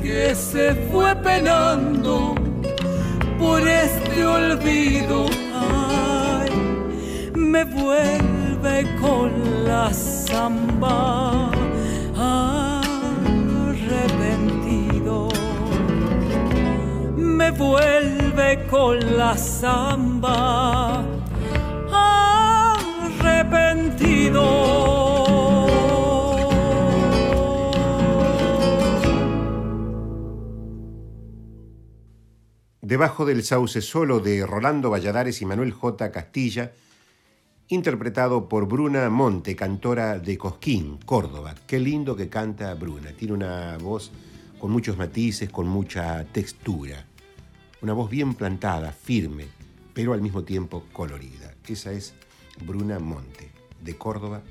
que 0.02 0.34
se 0.34 0.74
fue 0.92 1.16
penando 1.18 2.34
por 3.38 3.62
este 3.68 4.26
olvido? 4.26 5.28
Ay, 5.54 6.50
me 7.36 7.64
vuelve 7.64 8.88
con 9.00 9.32
la 9.66 9.94
samba 9.94 11.52
arrepentido. 13.68 14.10
Me 17.18 17.52
vuelve 17.52 18.66
con 18.68 19.18
la 19.18 19.38
samba 19.38 21.04
arrepentido. 23.22 25.01
Debajo 32.92 33.24
del 33.26 33.46
sauce 33.46 33.80
solo 33.80 34.20
de 34.20 34.46
Rolando 34.46 34.90
Valladares 34.90 35.42
y 35.42 35.46
Manuel 35.46 35.72
J. 35.72 36.12
Castilla, 36.12 36.74
interpretado 37.70 38.50
por 38.50 38.68
Bruna 38.68 39.10
Monte, 39.10 39.56
cantora 39.56 40.20
de 40.20 40.38
Cosquín, 40.38 40.98
Córdoba. 41.06 41.56
Qué 41.66 41.80
lindo 41.80 42.18
que 42.18 42.28
canta 42.28 42.74
Bruna. 42.74 43.14
Tiene 43.14 43.36
una 43.36 43.78
voz 43.78 44.12
con 44.60 44.72
muchos 44.72 44.98
matices, 44.98 45.50
con 45.50 45.70
mucha 45.70 46.26
textura. 46.34 47.06
Una 47.82 47.94
voz 47.94 48.10
bien 48.10 48.34
plantada, 48.34 48.92
firme, 48.92 49.48
pero 49.94 50.12
al 50.12 50.22
mismo 50.22 50.44
tiempo 50.44 50.84
colorida. 50.92 51.56
Esa 51.70 51.94
es 51.94 52.14
Bruna 52.66 53.00
Monte, 53.00 53.52
de 53.82 53.98
Córdoba, 53.98 54.42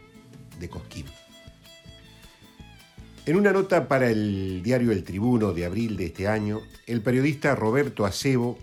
de 0.58 0.70
Cosquín. 0.70 1.04
En 3.26 3.36
una 3.36 3.52
nota 3.52 3.86
para 3.86 4.08
el 4.08 4.62
diario 4.62 4.92
El 4.92 5.04
Tribuno 5.04 5.52
de 5.52 5.66
abril 5.66 5.98
de 5.98 6.06
este 6.06 6.26
año, 6.26 6.62
el 6.86 7.02
periodista 7.02 7.54
Roberto 7.54 8.06
Acebo 8.06 8.58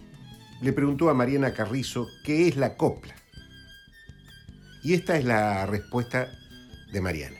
le 0.61 0.73
preguntó 0.73 1.11
a 1.11 1.13
Mariana 1.13 1.53
Carrizo 1.53 2.07
qué 2.23 2.47
es 2.47 2.57
la 2.57 2.75
copla. 2.75 3.13
Y 4.83 4.95
esta 4.95 5.15
es 5.15 5.25
la 5.25 5.67
respuesta 5.67 6.31
de 6.91 7.01
Mariana. 7.01 7.37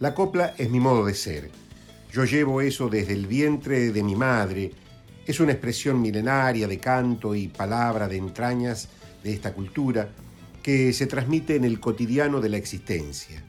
La 0.00 0.14
copla 0.14 0.54
es 0.56 0.70
mi 0.70 0.80
modo 0.80 1.04
de 1.04 1.14
ser. 1.14 1.50
Yo 2.10 2.24
llevo 2.24 2.62
eso 2.62 2.88
desde 2.88 3.12
el 3.12 3.26
vientre 3.26 3.92
de 3.92 4.02
mi 4.02 4.16
madre. 4.16 4.72
Es 5.26 5.38
una 5.38 5.52
expresión 5.52 6.00
milenaria 6.00 6.66
de 6.66 6.78
canto 6.78 7.34
y 7.34 7.48
palabra 7.48 8.08
de 8.08 8.16
entrañas 8.16 8.88
de 9.22 9.34
esta 9.34 9.52
cultura 9.52 10.08
que 10.62 10.94
se 10.94 11.06
transmite 11.06 11.56
en 11.56 11.64
el 11.64 11.78
cotidiano 11.78 12.40
de 12.40 12.48
la 12.48 12.56
existencia. 12.56 13.44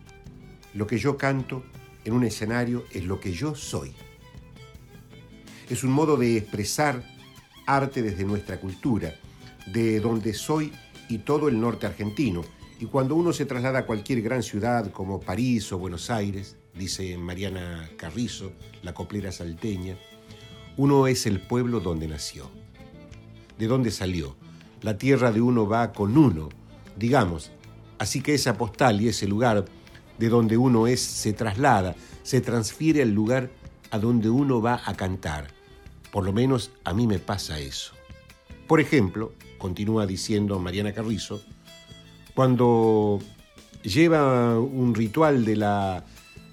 Lo 0.73 0.85
que 0.85 0.97
yo 0.97 1.15
canto 1.15 1.63
en 2.05 2.13
un 2.13 2.23
escenario 2.23 2.85
es 2.91 3.03
lo 3.03 3.19
que 3.19 3.33
yo 3.33 3.55
soy. 3.55 3.93
Es 5.69 5.83
un 5.83 5.91
modo 5.91 6.15
de 6.15 6.37
expresar 6.37 7.03
arte 7.65 8.01
desde 8.01 8.23
nuestra 8.23 8.59
cultura, 8.59 9.15
de 9.65 9.99
donde 9.99 10.33
soy 10.33 10.71
y 11.09 11.19
todo 11.19 11.47
el 11.49 11.59
norte 11.59 11.87
argentino. 11.87 12.43
Y 12.79 12.85
cuando 12.85 13.15
uno 13.15 13.33
se 13.33 13.45
traslada 13.45 13.79
a 13.79 13.85
cualquier 13.85 14.21
gran 14.21 14.43
ciudad 14.43 14.91
como 14.91 15.19
París 15.19 15.71
o 15.71 15.79
Buenos 15.79 16.11
Aires, 16.11 16.57
dice 16.75 17.17
Mariana 17.17 17.89
Carrizo, 17.97 18.51
la 18.83 18.93
coplera 18.93 19.31
salteña, 19.31 19.97
uno 20.77 21.07
es 21.07 21.25
el 21.25 21.39
pueblo 21.39 21.79
donde 21.79 22.07
nació, 22.07 22.51
de 23.57 23.67
donde 23.67 23.91
salió. 23.91 24.35
La 24.81 24.97
tierra 24.97 25.31
de 25.31 25.41
uno 25.41 25.67
va 25.67 25.93
con 25.93 26.17
uno, 26.17 26.49
digamos. 26.95 27.51
Así 27.97 28.21
que 28.21 28.35
esa 28.35 28.57
postal 28.57 29.01
y 29.01 29.07
ese 29.07 29.25
lugar 29.25 29.65
de 30.17 30.29
donde 30.29 30.57
uno 30.57 30.87
es 30.87 31.01
se 31.01 31.33
traslada, 31.33 31.95
se 32.23 32.41
transfiere 32.41 33.01
al 33.01 33.11
lugar 33.11 33.49
a 33.91 33.99
donde 33.99 34.29
uno 34.29 34.61
va 34.61 34.81
a 34.85 34.95
cantar. 34.95 35.47
Por 36.11 36.25
lo 36.25 36.33
menos 36.33 36.71
a 36.83 36.93
mí 36.93 37.07
me 37.07 37.19
pasa 37.19 37.59
eso. 37.59 37.93
Por 38.67 38.79
ejemplo, 38.79 39.33
continúa 39.57 40.05
diciendo 40.07 40.59
Mariana 40.59 40.93
Carrizo, 40.93 41.41
cuando 42.33 43.19
lleva 43.83 44.59
un 44.59 44.95
ritual 44.95 45.45
de 45.45 45.55
la 45.55 46.05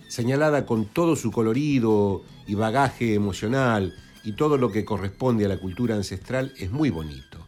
señalada 0.09 0.67
con 0.67 0.85
todo 0.87 1.17
su 1.17 1.31
colorido 1.31 2.23
y 2.47 2.55
bagaje 2.55 3.15
emocional 3.15 3.95
y 4.25 4.33
todo 4.33 4.59
lo 4.59 4.71
que 4.71 4.85
corresponde 4.85 5.47
a 5.47 5.49
la 5.49 5.59
cultura 5.59 5.95
ancestral, 5.95 6.53
es 6.59 6.71
muy 6.71 6.91
bonito. 6.91 7.39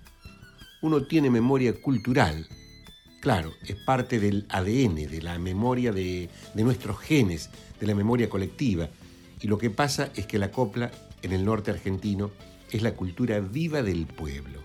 Uno 0.80 1.02
tiene 1.02 1.30
memoria 1.30 1.74
cultural 1.80 2.46
Claro, 3.24 3.54
es 3.66 3.76
parte 3.76 4.20
del 4.20 4.44
ADN, 4.50 4.96
de 4.96 5.22
la 5.22 5.38
memoria 5.38 5.92
de, 5.92 6.28
nuestros 6.56 6.98
genes, 6.98 7.48
de 7.80 7.86
la 7.86 7.94
memoria 7.94 8.28
colectiva. 8.28 8.90
Y 9.40 9.48
lo 9.48 9.56
que 9.56 9.70
pasa 9.70 10.10
es 10.14 10.26
que 10.26 10.38
la 10.38 10.50
copla 10.50 10.90
en 11.22 11.32
el 11.32 11.42
norte 11.42 11.70
argentino 11.70 12.30
es 12.70 12.82
la 12.82 12.92
cultura 12.92 13.40
viva 13.40 13.82
del 13.82 14.04
pueblo. 14.04 14.60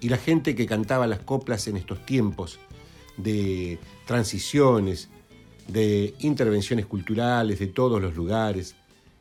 Y 0.00 0.08
la 0.08 0.16
gente 0.16 0.56
que 0.56 0.66
cantaba 0.66 1.06
las 1.06 1.20
coplas 1.20 1.68
en 1.68 1.76
estos 1.76 2.04
tiempos 2.04 2.58
de 3.16 3.78
transiciones, 4.04 5.10
de 5.68 6.16
intervenciones 6.18 6.86
culturales 6.86 7.60
de 7.60 7.68
todos 7.68 8.02
los 8.02 8.16
lugares, 8.16 8.74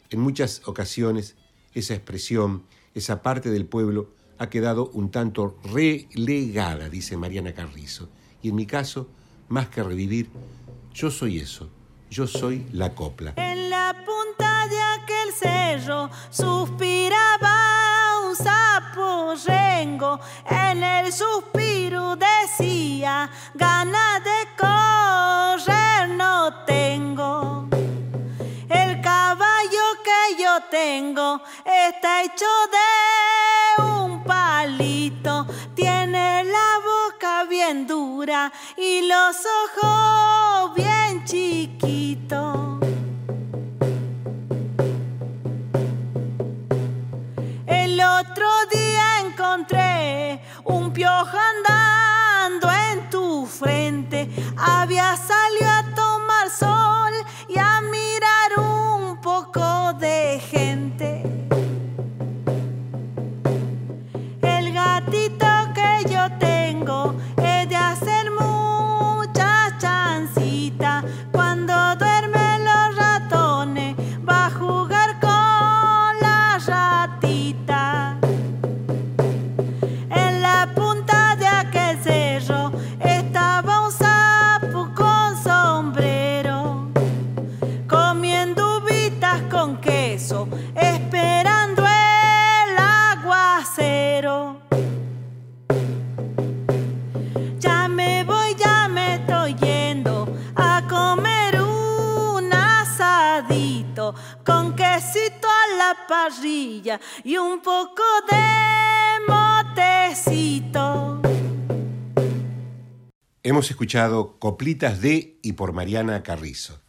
en 0.09 0.21
muchas 0.21 0.63
ocasiones 0.67 1.35
esa 1.75 1.93
expresión, 1.93 2.63
esa 2.95 3.21
parte 3.21 3.51
del 3.51 3.67
pueblo 3.67 4.16
ha 4.39 4.49
quedado 4.49 4.89
un 4.93 5.09
tanto 5.09 5.57
relegada, 5.63 6.89
dice 6.89 7.17
Mariana 7.17 7.53
Carrizo. 7.53 8.09
Y 8.41 8.49
en 8.49 8.55
mi 8.55 8.65
caso, 8.65 9.07
más 9.49 9.67
que 9.69 9.83
revivir, 9.83 10.29
yo 10.93 11.11
soy 11.11 11.39
eso, 11.39 11.69
yo 12.09 12.27
soy 12.27 12.65
la 12.71 12.93
copla. 12.93 13.33
En 13.35 13.69
la 13.69 13.95
punta 14.05 14.67
de 14.67 14.79
aquel 14.81 15.33
cerro 15.33 16.09
suspiraba 16.29 17.55
un 18.27 18.35
sapo 18.35 19.33
rengo, 19.45 20.19
en 20.49 20.83
el 20.83 21.11
suspiro 21.11 22.15
decía, 22.15 23.29
ganas 23.53 24.23
de 24.23 24.47
correr 24.57 26.09
no 26.09 26.65
tengo. 26.65 27.67
El 28.69 29.01
caballo 29.01 29.83
que 30.03 30.41
yo 30.41 30.59
tengo 30.69 31.41
está 31.65 32.23
hecho 32.23 32.45
de 32.71 33.26
un 33.77 34.23
palito, 34.23 35.45
tiene 35.75 36.43
la 36.43 36.69
boca 36.91 37.45
bien 37.49 37.87
dura 37.87 38.51
y 38.77 39.07
los 39.07 39.37
ojos 39.63 40.75
bien 40.75 41.23
chiquitos. 41.25 42.79
El 47.65 48.01
otro 48.01 48.47
día 48.71 49.19
encontré 49.25 50.41
un 50.63 50.91
piojo 50.91 51.37
andando 51.37 52.69
en 52.91 53.09
tu 53.09 53.45
frente, 53.45 54.29
había 54.57 55.15
salido 55.15 55.69
a 55.69 55.83
tomar 55.95 56.49
sol 56.49 57.13
y 57.49 57.57
a 57.57 57.81
mirar 57.81 58.59
un 58.59 59.21
poco 59.21 59.93
de 59.93 60.39
gente. 60.39 60.96
Quiero. 94.17 94.61
Ya 97.59 97.87
me 97.87 98.23
voy, 98.23 98.55
ya 98.57 98.87
me 98.87 99.15
estoy 99.15 99.53
yendo 99.55 100.27
a 100.55 100.83
comer 100.89 101.61
un 101.61 102.51
asadito 102.51 104.15
con 104.43 104.75
quesito 104.75 105.47
a 105.47 105.77
la 105.77 105.95
parrilla 106.07 106.99
y 107.23 107.37
un 107.37 107.61
poco 107.61 108.03
de 108.29 108.43
motecito. 109.27 111.21
Hemos 113.43 113.69
escuchado 113.69 114.39
Coplitas 114.39 114.99
de 114.99 115.37
y 115.43 115.53
por 115.53 115.73
Mariana 115.73 116.23
Carrizo. 116.23 116.81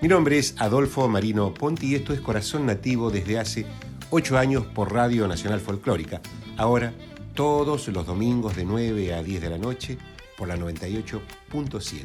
Mi 0.00 0.06
nombre 0.06 0.38
es 0.38 0.54
Adolfo 0.58 1.08
Marino 1.08 1.52
Ponti 1.52 1.88
y 1.88 1.96
esto 1.96 2.12
es 2.12 2.20
Corazón 2.20 2.66
Nativo 2.66 3.10
desde 3.10 3.40
hace 3.40 3.66
ocho 4.10 4.38
años 4.38 4.64
por 4.64 4.92
Radio 4.92 5.26
Nacional 5.26 5.60
Folclórica. 5.60 6.20
Ahora, 6.58 6.92
todos 7.34 7.86
los 7.86 8.04
domingos 8.04 8.56
de 8.56 8.64
9 8.64 9.14
a 9.14 9.22
10 9.22 9.40
de 9.40 9.48
la 9.48 9.58
noche 9.58 9.96
por 10.36 10.48
la 10.48 10.56
98.7. 10.56 12.02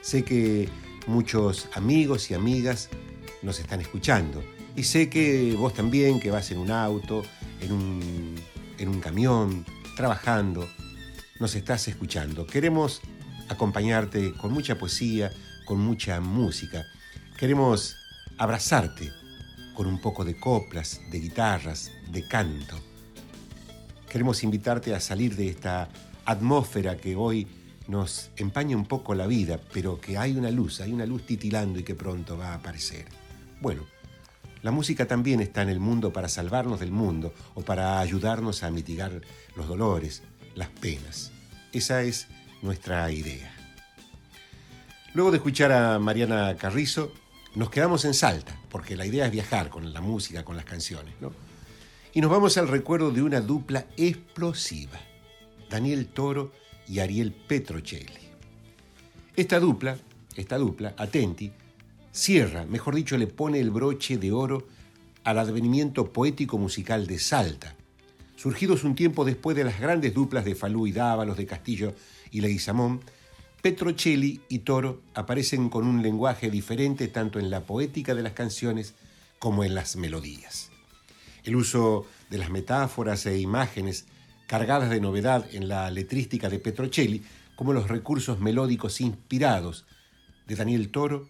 Sé 0.00 0.22
que 0.22 0.68
muchos 1.08 1.68
amigos 1.74 2.30
y 2.30 2.34
amigas 2.34 2.88
nos 3.42 3.58
están 3.58 3.80
escuchando 3.80 4.44
y 4.76 4.84
sé 4.84 5.10
que 5.10 5.56
vos 5.58 5.74
también, 5.74 6.20
que 6.20 6.30
vas 6.30 6.52
en 6.52 6.58
un 6.58 6.70
auto, 6.70 7.24
en 7.60 7.72
un, 7.72 8.36
en 8.78 8.88
un 8.88 9.00
camión, 9.00 9.66
trabajando, 9.96 10.68
nos 11.40 11.56
estás 11.56 11.88
escuchando. 11.88 12.46
Queremos 12.46 13.00
acompañarte 13.48 14.34
con 14.34 14.52
mucha 14.52 14.78
poesía, 14.78 15.32
con 15.64 15.80
mucha 15.80 16.20
música. 16.20 16.86
Queremos 17.36 17.96
abrazarte 18.38 19.10
con 19.74 19.88
un 19.88 20.00
poco 20.00 20.24
de 20.24 20.38
coplas, 20.38 21.00
de 21.10 21.18
guitarras, 21.18 21.90
de 22.08 22.24
canto. 22.28 22.85
Queremos 24.10 24.42
invitarte 24.44 24.94
a 24.94 25.00
salir 25.00 25.36
de 25.36 25.48
esta 25.48 25.88
atmósfera 26.24 26.96
que 26.96 27.16
hoy 27.16 27.46
nos 27.88 28.30
empaña 28.36 28.76
un 28.76 28.86
poco 28.86 29.14
la 29.14 29.26
vida, 29.26 29.60
pero 29.72 30.00
que 30.00 30.18
hay 30.18 30.36
una 30.36 30.50
luz, 30.50 30.80
hay 30.80 30.92
una 30.92 31.06
luz 31.06 31.26
titilando 31.26 31.78
y 31.78 31.82
que 31.82 31.94
pronto 31.94 32.36
va 32.36 32.48
a 32.48 32.54
aparecer. 32.54 33.06
Bueno, 33.60 33.84
la 34.62 34.70
música 34.70 35.06
también 35.06 35.40
está 35.40 35.62
en 35.62 35.68
el 35.68 35.80
mundo 35.80 36.12
para 36.12 36.28
salvarnos 36.28 36.80
del 36.80 36.90
mundo 36.90 37.32
o 37.54 37.62
para 37.62 38.00
ayudarnos 38.00 38.62
a 38.62 38.70
mitigar 38.70 39.20
los 39.54 39.68
dolores, 39.68 40.22
las 40.54 40.68
penas. 40.68 41.32
Esa 41.72 42.02
es 42.02 42.26
nuestra 42.62 43.10
idea. 43.10 43.52
Luego 45.14 45.30
de 45.30 45.38
escuchar 45.38 45.72
a 45.72 45.98
Mariana 45.98 46.56
Carrizo, 46.56 47.12
nos 47.54 47.70
quedamos 47.70 48.04
en 48.04 48.14
Salta, 48.14 48.58
porque 48.68 48.96
la 48.96 49.06
idea 49.06 49.26
es 49.26 49.32
viajar 49.32 49.70
con 49.70 49.92
la 49.92 50.00
música, 50.00 50.44
con 50.44 50.56
las 50.56 50.64
canciones, 50.64 51.14
¿no? 51.20 51.32
Y 52.16 52.22
nos 52.22 52.30
vamos 52.30 52.56
al 52.56 52.68
recuerdo 52.68 53.10
de 53.10 53.22
una 53.22 53.42
dupla 53.42 53.88
explosiva, 53.98 54.98
Daniel 55.68 56.06
Toro 56.06 56.50
y 56.88 57.00
Ariel 57.00 57.30
Petrocelli. 57.30 58.30
Esta 59.36 59.60
dupla, 59.60 59.98
esta 60.34 60.56
dupla, 60.56 60.94
Atenti, 60.96 61.52
cierra, 62.12 62.64
mejor 62.64 62.94
dicho, 62.94 63.18
le 63.18 63.26
pone 63.26 63.60
el 63.60 63.70
broche 63.70 64.16
de 64.16 64.32
oro 64.32 64.66
al 65.24 65.38
advenimiento 65.38 66.10
poético 66.10 66.56
musical 66.56 67.06
de 67.06 67.18
Salta, 67.18 67.76
surgidos 68.34 68.84
un 68.84 68.94
tiempo 68.94 69.26
después 69.26 69.54
de 69.54 69.64
las 69.64 69.78
grandes 69.78 70.14
duplas 70.14 70.46
de 70.46 70.54
Falú 70.54 70.86
y 70.86 70.92
Dávalos, 70.92 71.36
de 71.36 71.44
Castillo 71.44 71.92
y 72.30 72.40
Leguizamón, 72.40 73.02
Petrocelli 73.60 74.40
y 74.48 74.60
Toro 74.60 75.02
aparecen 75.12 75.68
con 75.68 75.86
un 75.86 76.00
lenguaje 76.00 76.50
diferente 76.50 77.08
tanto 77.08 77.38
en 77.38 77.50
la 77.50 77.66
poética 77.66 78.14
de 78.14 78.22
las 78.22 78.32
canciones 78.32 78.94
como 79.38 79.64
en 79.64 79.74
las 79.74 79.96
melodías. 79.96 80.70
El 81.46 81.56
uso 81.56 82.06
de 82.28 82.38
las 82.38 82.50
metáforas 82.50 83.24
e 83.24 83.38
imágenes 83.38 84.04
cargadas 84.48 84.90
de 84.90 85.00
novedad 85.00 85.46
en 85.52 85.68
la 85.68 85.90
letrística 85.90 86.48
de 86.48 86.58
Petrocelli, 86.58 87.22
como 87.54 87.72
los 87.72 87.88
recursos 87.88 88.40
melódicos 88.40 89.00
inspirados 89.00 89.86
de 90.46 90.56
Daniel 90.56 90.90
Toro, 90.90 91.28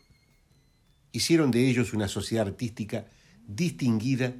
hicieron 1.12 1.50
de 1.50 1.68
ellos 1.68 1.92
una 1.92 2.08
sociedad 2.08 2.46
artística 2.46 3.06
distinguida 3.46 4.32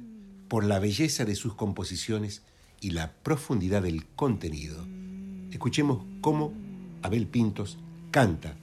por 0.47 0.65
la 0.65 0.79
belleza 0.79 1.25
de 1.25 1.35
sus 1.35 1.53
composiciones 1.53 2.41
y 2.81 2.89
la 2.91 3.13
profundidad 3.13 3.83
del 3.83 4.05
contenido. 4.07 4.83
Escuchemos 5.51 6.03
cómo 6.21 6.53
Abel 7.03 7.27
Pintos 7.27 7.77
canta 8.09 8.55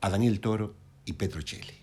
a 0.00 0.10
Daniel 0.10 0.40
Toro 0.40 0.74
y 1.04 1.12
Petrocelli. 1.12 1.77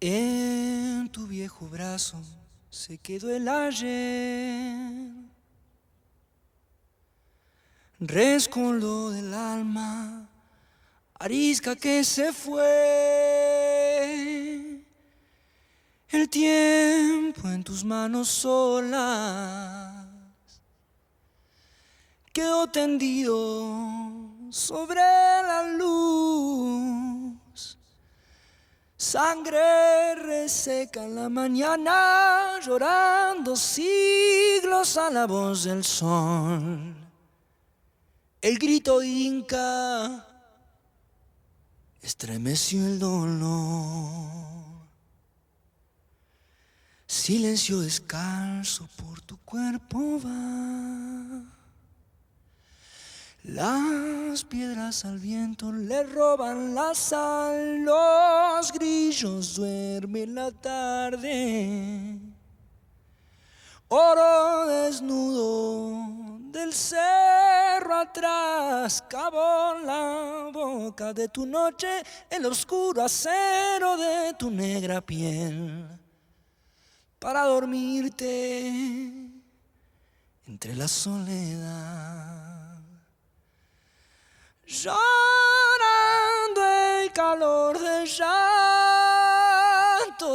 En 0.00 1.08
tu 1.10 1.26
viejo 1.26 1.66
brazo 1.66 2.22
se 2.70 2.98
quedó 2.98 3.30
el 3.30 3.48
ayer, 3.48 5.10
rescoldo 7.98 9.10
del 9.10 9.34
alma, 9.34 10.30
arisca 11.14 11.74
que 11.74 12.04
se 12.04 12.32
fue, 12.32 12.64
el 16.10 16.28
tiempo 16.28 17.48
en 17.48 17.64
tus 17.64 17.82
manos 17.84 18.28
solas 18.28 20.06
quedó 22.32 22.68
tendido 22.68 24.48
sobre 24.50 25.00
la 25.00 25.74
luz 25.76 27.07
Sangre 29.08 30.16
reseca 30.16 31.02
en 31.02 31.14
la 31.14 31.30
mañana, 31.30 32.60
llorando 32.60 33.56
siglos 33.56 34.98
a 34.98 35.08
la 35.08 35.26
voz 35.26 35.64
del 35.64 35.82
sol. 35.82 36.94
El 38.42 38.58
grito 38.58 39.02
inca 39.02 40.26
estremeció 42.02 42.84
el 42.84 42.98
dolor. 42.98 44.28
Silencio 47.06 47.80
descalzo 47.80 48.90
por 48.94 49.22
tu 49.22 49.38
cuerpo 49.38 50.20
va. 50.22 51.57
Las 53.48 54.44
piedras 54.44 55.06
al 55.06 55.18
viento 55.18 55.72
le 55.72 56.02
roban 56.02 56.74
la 56.74 56.94
sal, 56.94 57.82
los 57.82 58.70
grillos 58.74 59.54
duermen 59.54 60.34
la 60.34 60.50
tarde. 60.52 62.18
Oro 63.88 64.66
desnudo 64.66 66.38
del 66.52 66.74
cerro 66.74 67.94
atrás, 67.94 69.02
cavó 69.08 69.78
la 69.82 70.50
boca 70.52 71.14
de 71.14 71.28
tu 71.28 71.46
noche, 71.46 72.02
el 72.28 72.44
oscuro 72.44 73.02
acero 73.02 73.96
de 73.96 74.34
tu 74.38 74.50
negra 74.50 75.00
piel, 75.00 75.88
para 77.18 77.44
dormirte 77.44 78.68
entre 80.46 80.76
la 80.76 80.86
soledad 80.86 82.57
llorando 84.68 86.60
el 87.00 87.10
calor 87.12 87.78
del 87.78 88.06
llanto 88.06 88.28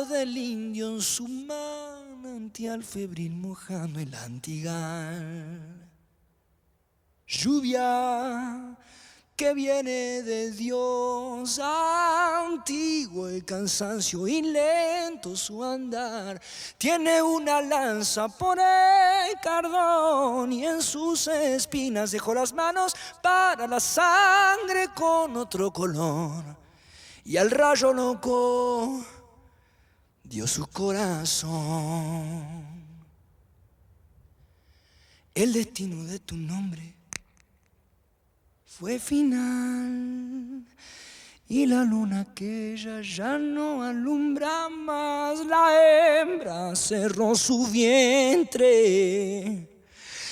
del 0.05 0.35
indio 0.35 0.89
en 0.95 1.01
su 1.01 1.27
manantial 1.27 2.83
febril 2.83 3.35
mojando 3.35 3.99
el 3.99 4.13
antigal. 4.15 5.87
Lluvia 7.27 8.75
que 9.35 9.53
viene 9.53 10.21
de 10.21 10.51
Dios 10.51 11.59
antiguo 11.59 13.27
el 13.27 13.43
cansancio 13.43 14.27
y 14.27 14.41
lento 14.41 15.35
su 15.35 15.63
andar. 15.63 16.39
Tiene 16.77 17.21
una 17.21 17.61
lanza 17.61 18.27
por 18.29 18.59
el 18.59 19.39
cardón 19.41 20.53
y 20.53 20.65
en 20.65 20.81
sus 20.81 21.27
espinas 21.27 22.11
dejó 22.11 22.33
las 22.33 22.53
manos 22.53 22.95
para 23.21 23.67
la 23.67 23.79
sangre 23.79 24.89
con 24.95 25.35
otro 25.37 25.71
color. 25.71 26.43
Y 27.25 27.37
al 27.37 27.49
rayo 27.49 27.93
loco 27.93 29.03
dio 30.23 30.45
su 30.45 30.67
corazón. 30.67 32.63
El 35.33 35.53
destino 35.53 36.03
de 36.03 36.19
tu 36.19 36.37
nombre 36.37 36.92
fue 38.79 38.97
final. 38.97 40.63
Y 41.47 41.67
la 41.67 41.83
luna 41.83 42.21
aquella 42.21 43.01
ya 43.01 43.37
no 43.37 43.83
alumbra 43.83 44.67
más, 44.69 45.45
la 45.45 46.21
hembra 46.21 46.75
cerró 46.75 47.35
su 47.35 47.67
vientre 47.67 49.69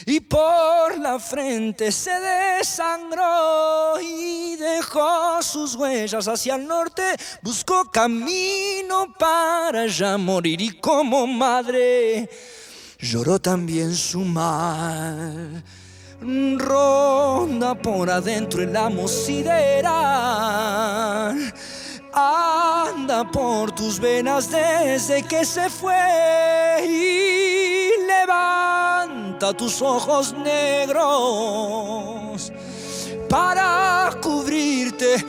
y 0.08 0.20
por 0.22 0.98
la 0.98 1.20
frente 1.20 1.92
se 1.92 2.10
desangró 2.10 4.02
y 4.02 4.56
dejó 4.56 5.44
sus 5.44 5.76
huellas 5.76 6.28
hacia 6.28 6.56
el 6.56 6.66
norte, 6.66 7.04
buscó 7.44 7.92
camino 7.92 9.14
para 9.20 9.86
ya 9.86 10.18
morir 10.18 10.62
y 10.62 10.80
como 10.80 11.28
madre 11.28 12.28
lloró 12.98 13.40
también 13.40 13.94
su 13.94 14.22
mal. 14.22 15.64
Ronda 16.22 17.74
por 17.74 18.08
adentro 18.12 18.62
el 18.62 18.78
amo 18.78 19.08
sideral. 19.08 19.92
Anda 22.14 23.32
por 23.32 23.72
tus 23.72 24.00
venas 24.00 24.52
desde 24.52 25.24
que 25.24 25.44
se 25.44 25.68
fue 25.68 26.86
y 26.86 27.90
levanta 28.06 29.52
tus 29.54 29.82
ojos 29.82 30.34
negros 30.34 30.94
para 33.28 34.12
cubrirte 34.22 35.26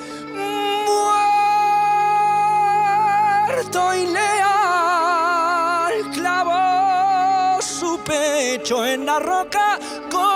muerto 3.47 3.95
y 3.95 4.07
leal 4.09 5.93
clavó 6.13 7.63
su 7.63 7.99
pecho 8.01 8.85
en 8.85 9.07
la 9.07 9.19
roca 9.21 9.79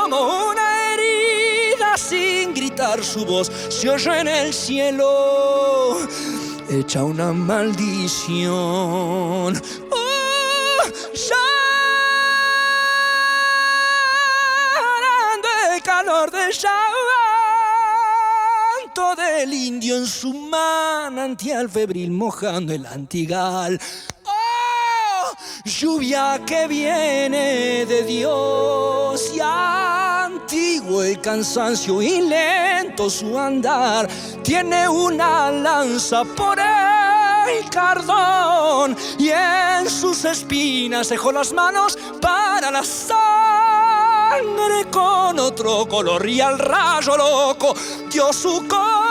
como 0.08 0.50
una 0.50 0.92
herida 0.92 1.96
sin 1.96 2.54
gritar 2.54 3.02
su 3.02 3.24
voz. 3.24 3.50
Se 3.68 3.90
oyó 3.90 4.14
en 4.14 4.28
el 4.28 4.54
cielo 4.54 5.96
echa 6.70 7.02
una 7.02 7.32
maldición. 7.32 8.52
Oh, 9.90 10.06
el 15.74 15.82
calor 15.82 16.30
de 16.30 16.52
llanto 16.52 16.76
del 19.16 19.52
indio 19.52 19.96
en 19.96 20.06
su 20.06 20.32
manantial 20.32 21.68
febril 21.68 22.12
mojando 22.12 22.72
el 22.72 22.86
antigal 22.86 23.80
lluvia 25.66 26.40
que 26.46 26.66
viene 26.68 27.84
de 27.86 28.02
Dios 28.04 29.32
y 29.34 29.40
antiguo 29.40 31.02
el 31.02 31.20
cansancio 31.20 32.00
y 32.00 32.20
lento 32.20 33.10
su 33.10 33.36
andar, 33.36 34.08
tiene 34.42 34.88
una 34.88 35.50
lanza 35.50 36.22
por 36.24 36.58
el 36.60 37.68
cardón 37.68 38.96
y 39.18 39.30
en 39.30 39.90
sus 39.90 40.24
espinas 40.24 41.08
dejó 41.08 41.32
las 41.32 41.52
manos 41.52 41.98
para 42.20 42.70
la 42.70 42.84
sangre 42.84 43.16
con 44.90 45.40
otro 45.40 45.86
color 45.88 46.28
y 46.28 46.40
al 46.40 46.60
rayo 46.60 47.16
loco 47.16 47.74
dio 48.08 48.32
su 48.32 48.64
corazón. 48.68 49.06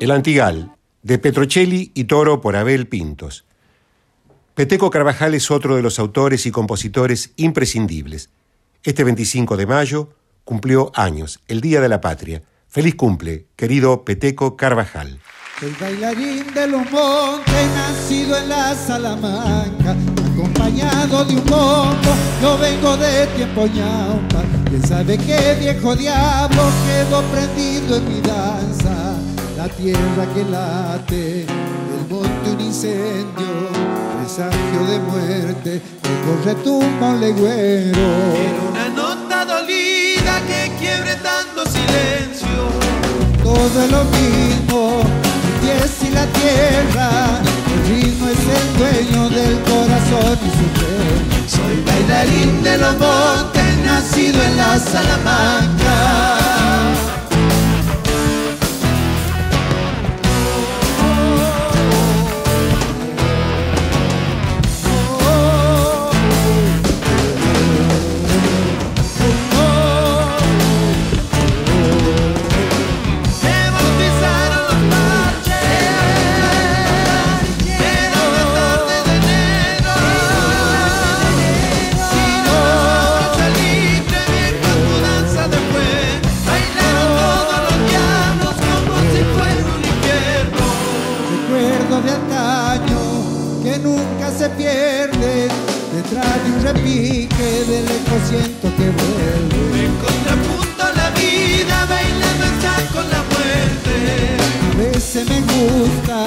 El 0.00 0.12
Antigal, 0.12 0.76
de 1.02 1.18
Petrocelli 1.18 1.92
y 1.94 2.04
Toro 2.04 2.40
por 2.40 2.56
Abel 2.56 2.88
Pintos. 2.88 3.44
Peteco 4.54 4.88
Carvajal 4.88 5.34
es 5.34 5.50
otro 5.50 5.76
de 5.76 5.82
los 5.82 5.98
autores 5.98 6.46
y 6.46 6.50
compositores 6.50 7.32
imprescindibles. 7.36 8.30
Este 8.82 9.04
25 9.04 9.58
de 9.58 9.66
mayo 9.66 10.08
cumplió 10.46 10.90
años, 10.94 11.40
el 11.48 11.60
Día 11.60 11.82
de 11.82 11.90
la 11.90 12.00
Patria. 12.00 12.42
Feliz 12.66 12.94
cumple, 12.94 13.44
querido 13.56 14.02
Peteco 14.02 14.56
Carvajal. 14.56 15.20
El 15.60 15.74
bailarín 15.78 16.46
de 16.54 16.66
los 16.66 16.90
montes, 16.90 17.68
nacido 17.74 18.38
en 18.38 18.48
la 18.48 18.74
Salamanca, 18.74 19.94
acompañado 20.32 21.26
de 21.26 21.34
un 21.34 21.44
bombo, 21.44 22.14
yo 22.40 22.56
vengo 22.56 22.96
de 22.96 23.26
tiempo 23.36 23.66
ñaupa. 23.66 24.44
¿Quién 24.70 24.82
sabe 24.86 25.18
qué 25.18 25.58
viejo 25.60 25.94
diablo 25.94 26.62
quedó 26.86 27.22
prendido 27.24 27.98
en 27.98 28.08
mi 28.08 28.20
danza? 28.22 29.09
La 29.60 29.68
tierra 29.68 30.24
que 30.34 30.42
late, 30.44 31.42
el 31.42 32.08
monte 32.08 32.50
un 32.50 32.60
incendio, 32.62 33.68
presagio 34.16 34.80
de 34.90 34.98
muerte, 35.00 35.82
el 36.02 36.44
retumba 36.46 37.10
un 37.10 37.20
legüero. 37.20 38.08
En 38.46 38.54
una 38.70 38.88
nota 38.88 39.44
dolida 39.44 40.40
que 40.48 40.72
quiebre 40.80 41.14
tanto 41.16 41.66
silencio. 41.76 42.56
Todo 43.42 43.84
es 43.84 43.90
lo 43.90 44.04
mismo, 44.04 45.02
pies 45.60 45.92
y 46.08 46.10
la 46.14 46.24
tierra, 46.40 47.10
el 47.72 47.80
ritmo 47.90 48.28
es 48.28 48.42
el 48.60 48.68
dueño 48.78 49.28
del 49.28 49.60
corazón 49.60 50.38
y 50.48 50.50
su 50.58 50.66
fe. 50.78 50.96
Soy 51.54 51.76
bailarín 51.84 52.62
de 52.62 52.78
los 52.78 52.96
montes, 52.96 53.76
nacido 53.84 54.42
en 54.42 54.56
la 54.56 54.78
Salamanca. 54.78 56.40
Siento 98.28 98.66
que 98.76 98.86
vuelve. 98.98 99.60
Me 99.74 99.86
contrapunto 100.04 100.82
la 101.00 101.10
vida 101.10 101.76
bailando 101.88 102.44
está 102.54 102.74
con 102.94 103.04
la 103.14 103.22
muerte. 103.32 103.94
A 104.68 104.76
veces 104.76 105.28
me 105.28 105.40
gusta 105.40 106.18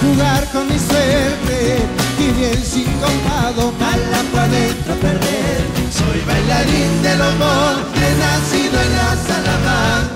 jugar 0.00 0.48
con 0.52 0.68
mi 0.68 0.78
suerte 0.78 1.78
y 2.18 2.26
bien 2.38 2.64
sin 2.64 2.90
compado 3.04 3.72
mala 3.78 4.20
pa' 4.32 4.44
adentro 4.44 4.94
perder. 4.96 5.60
Soy 5.90 6.20
bailarín 6.26 7.02
de 7.02 7.16
los 7.16 7.34
montes, 7.36 8.10
nacido 8.18 8.80
en 8.80 8.92
la 8.96 9.10
Salamanca. 9.26 10.11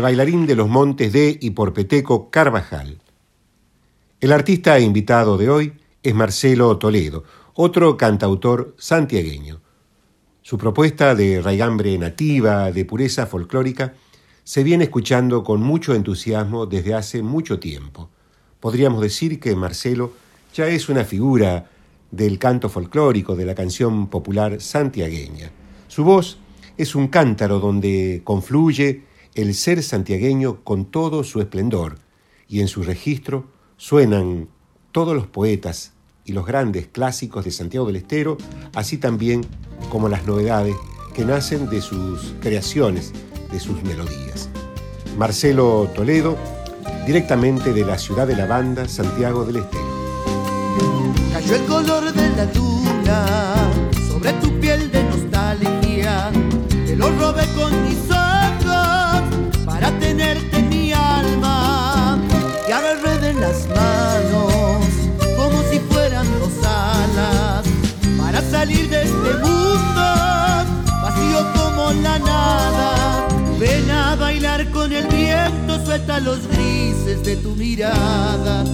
Bailarín 0.00 0.46
de 0.46 0.56
los 0.56 0.68
montes 0.68 1.12
de 1.12 1.38
y 1.40 1.50
por 1.50 1.72
Peteco 1.72 2.30
Carvajal. 2.30 3.00
El 4.20 4.32
artista 4.32 4.78
invitado 4.78 5.38
de 5.38 5.48
hoy 5.48 5.72
es 6.02 6.14
Marcelo 6.14 6.76
Toledo, 6.78 7.24
otro 7.54 7.96
cantautor 7.96 8.74
santiagueño. 8.78 9.60
Su 10.42 10.58
propuesta 10.58 11.14
de 11.14 11.40
raigambre 11.40 11.96
nativa, 11.98 12.72
de 12.72 12.84
pureza 12.84 13.26
folclórica, 13.26 13.94
se 14.44 14.64
viene 14.64 14.84
escuchando 14.84 15.44
con 15.44 15.62
mucho 15.62 15.94
entusiasmo 15.94 16.66
desde 16.66 16.94
hace 16.94 17.22
mucho 17.22 17.58
tiempo. 17.58 18.10
Podríamos 18.58 19.00
decir 19.00 19.38
que 19.38 19.54
Marcelo 19.54 20.12
ya 20.54 20.66
es 20.66 20.88
una 20.88 21.04
figura 21.04 21.70
del 22.10 22.38
canto 22.38 22.68
folclórico, 22.68 23.36
de 23.36 23.44
la 23.44 23.54
canción 23.54 24.08
popular 24.08 24.60
santiagueña. 24.60 25.50
Su 25.88 26.04
voz 26.04 26.38
es 26.76 26.94
un 26.94 27.08
cántaro 27.08 27.60
donde 27.60 28.22
confluye 28.24 29.04
el 29.34 29.54
ser 29.54 29.82
santiagueño 29.82 30.64
con 30.64 30.86
todo 30.86 31.24
su 31.24 31.40
esplendor, 31.40 31.98
y 32.48 32.60
en 32.60 32.68
su 32.68 32.82
registro 32.82 33.46
suenan 33.76 34.48
todos 34.92 35.14
los 35.14 35.26
poetas 35.26 35.92
y 36.24 36.32
los 36.32 36.46
grandes 36.46 36.88
clásicos 36.88 37.44
de 37.44 37.50
Santiago 37.50 37.86
del 37.86 37.96
Estero, 37.96 38.36
así 38.74 38.98
también 38.98 39.46
como 39.88 40.08
las 40.08 40.26
novedades 40.26 40.74
que 41.14 41.24
nacen 41.24 41.68
de 41.70 41.80
sus 41.80 42.34
creaciones, 42.40 43.12
de 43.50 43.60
sus 43.60 43.82
melodías. 43.82 44.48
Marcelo 45.16 45.90
Toledo, 45.94 46.36
directamente 47.06 47.72
de 47.72 47.84
la 47.84 47.98
ciudad 47.98 48.26
de 48.26 48.36
la 48.36 48.46
banda, 48.46 48.88
Santiago 48.88 49.44
del 49.44 49.56
Estero. 49.56 49.90
Cayó 51.32 51.54
el 51.56 51.64
color 51.66 52.12
de 52.12 52.30
la 52.30 52.44
luna 52.52 53.72
sobre 54.08 54.32
tu 54.34 54.50
piel 54.60 54.90
de 54.90 55.04
nostalgia, 55.04 56.30
te 56.86 56.96
lo 56.96 57.10
robé 57.18 57.46
con 57.54 57.88
mis 57.88 58.09
los 75.98 76.46
grises 76.46 77.24
de 77.24 77.36
tu 77.36 77.56
mirada. 77.56 78.64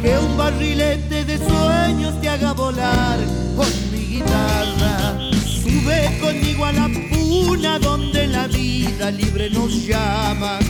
Que 0.00 0.16
un 0.16 0.36
barrilete 0.36 1.24
de 1.24 1.38
sueños 1.38 2.20
te 2.20 2.28
haga 2.28 2.52
volar 2.52 3.18
con 3.56 3.66
mi 3.90 4.18
guitarra. 4.18 5.18
Sube 5.44 6.18
conmigo 6.20 6.64
a 6.64 6.72
la 6.72 6.88
puna 7.10 7.78
donde 7.80 8.28
la 8.28 8.46
vida 8.46 9.10
libre 9.10 9.50
nos 9.50 9.72
llama. 9.86 10.60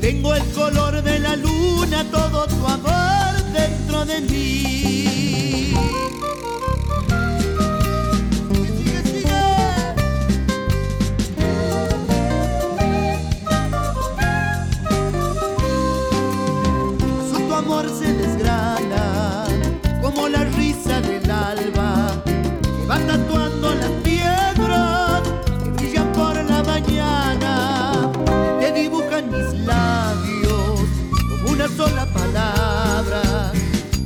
Tengo 0.00 0.34
el 0.36 0.44
color 0.52 1.02
de 1.02 1.18
la 1.18 1.34
luna, 1.34 2.04
todo 2.12 2.46
tu 2.46 2.66
amor 2.66 3.34
dentro 3.52 4.04
de 4.04 4.20
mí. 4.20 5.73
Tatuando 23.34 23.74
las 23.74 23.90
piedras 24.02 25.22
que 25.62 25.70
brillan 25.70 26.12
por 26.12 26.36
la 26.36 26.62
mañana. 26.62 28.12
Te 28.60 28.72
dibujan 28.72 29.30
mis 29.30 29.60
labios 29.66 30.80
como 31.10 31.50
una 31.50 31.68
sola 31.68 32.06
palabra 32.06 33.52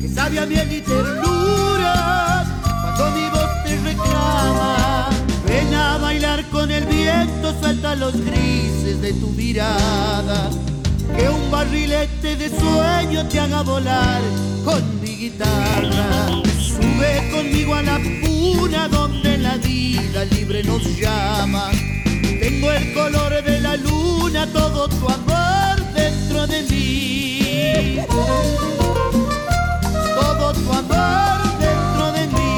que 0.00 0.08
sabe 0.08 0.40
a 0.40 0.46
miel 0.46 0.72
y 0.72 0.80
ternura 0.80 2.44
cuando 2.82 3.10
mi 3.16 3.28
voz 3.28 3.50
te 3.64 3.76
reclama. 3.80 5.08
Ven 5.46 5.74
a 5.74 5.98
bailar 5.98 6.44
con 6.50 6.70
el 6.70 6.86
viento, 6.86 7.54
suelta 7.60 7.94
los 7.94 8.14
grises 8.24 9.00
de 9.00 9.12
tu 9.14 9.28
mirada 9.30 10.50
que 11.16 11.28
un 11.28 11.50
barrilete 11.50 12.36
de 12.36 12.48
sueño 12.48 13.26
te 13.28 13.40
haga 13.40 13.62
volar 13.62 14.20
con 14.64 15.00
mi 15.00 15.16
guitarra. 15.16 16.42
Sube 16.58 17.17
conmigo 17.38 17.74
a 17.74 17.82
la 17.82 17.98
puna 18.22 18.88
donde 18.88 19.38
la 19.38 19.56
vida 19.58 20.24
libre 20.24 20.64
nos 20.64 20.82
llama. 20.98 21.70
Tengo 22.40 22.72
el 22.72 22.92
color 22.94 23.44
de 23.44 23.60
la 23.60 23.76
luna, 23.76 24.52
todo 24.52 24.88
tu 24.88 25.08
amor 25.08 25.76
dentro 25.94 26.48
de 26.48 26.62
mí. 26.62 28.00
Todo 30.20 30.52
tu 30.52 30.72
amor 30.72 31.38
dentro 31.60 32.12
de 32.16 32.26
mí. 32.26 32.56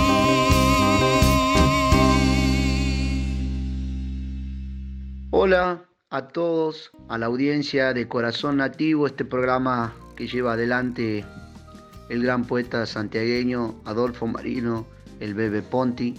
Hola, 5.31 5.85
a 6.09 6.29
todos, 6.29 6.91
a 7.11 7.19
la 7.19 7.27
audiencia 7.27 7.93
de 7.93 8.09
Corazón 8.09 8.57
Nativo, 8.57 9.07
este 9.07 9.27
programa 9.27 9.93
que 10.17 10.27
lleva 10.27 10.55
adelante 10.55 11.27
el 12.11 12.25
gran 12.25 12.45
poeta 12.45 12.85
santiagueño 12.87 13.77
Adolfo 13.85 14.27
Marino, 14.27 14.85
el 15.21 15.35
Bebe 15.35 15.63
Ponti. 15.63 16.17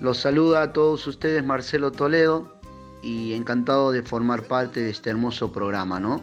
Los 0.00 0.18
saluda 0.18 0.62
a 0.62 0.72
todos 0.72 1.06
ustedes 1.06 1.44
Marcelo 1.44 1.90
Toledo 1.90 2.54
y 3.02 3.32
encantado 3.32 3.92
de 3.92 4.02
formar 4.02 4.42
parte 4.42 4.80
de 4.80 4.90
este 4.90 5.10
hermoso 5.10 5.52
programa, 5.52 5.98
¿no? 5.98 6.22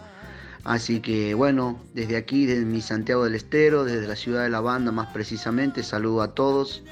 Así 0.63 0.99
que 0.99 1.33
bueno, 1.33 1.79
desde 1.95 2.17
aquí, 2.17 2.45
desde 2.45 2.65
mi 2.65 2.81
Santiago 2.81 3.23
del 3.23 3.35
Estero, 3.35 3.83
desde 3.83 4.07
la 4.07 4.15
ciudad 4.15 4.43
de 4.43 4.49
La 4.49 4.61
Banda 4.61 4.91
más 4.91 5.07
precisamente, 5.07 5.81
saludo 5.81 6.21
a 6.21 6.35
todos. 6.35 6.83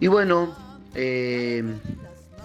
Y 0.00 0.06
bueno, 0.06 0.56
eh, 0.94 1.64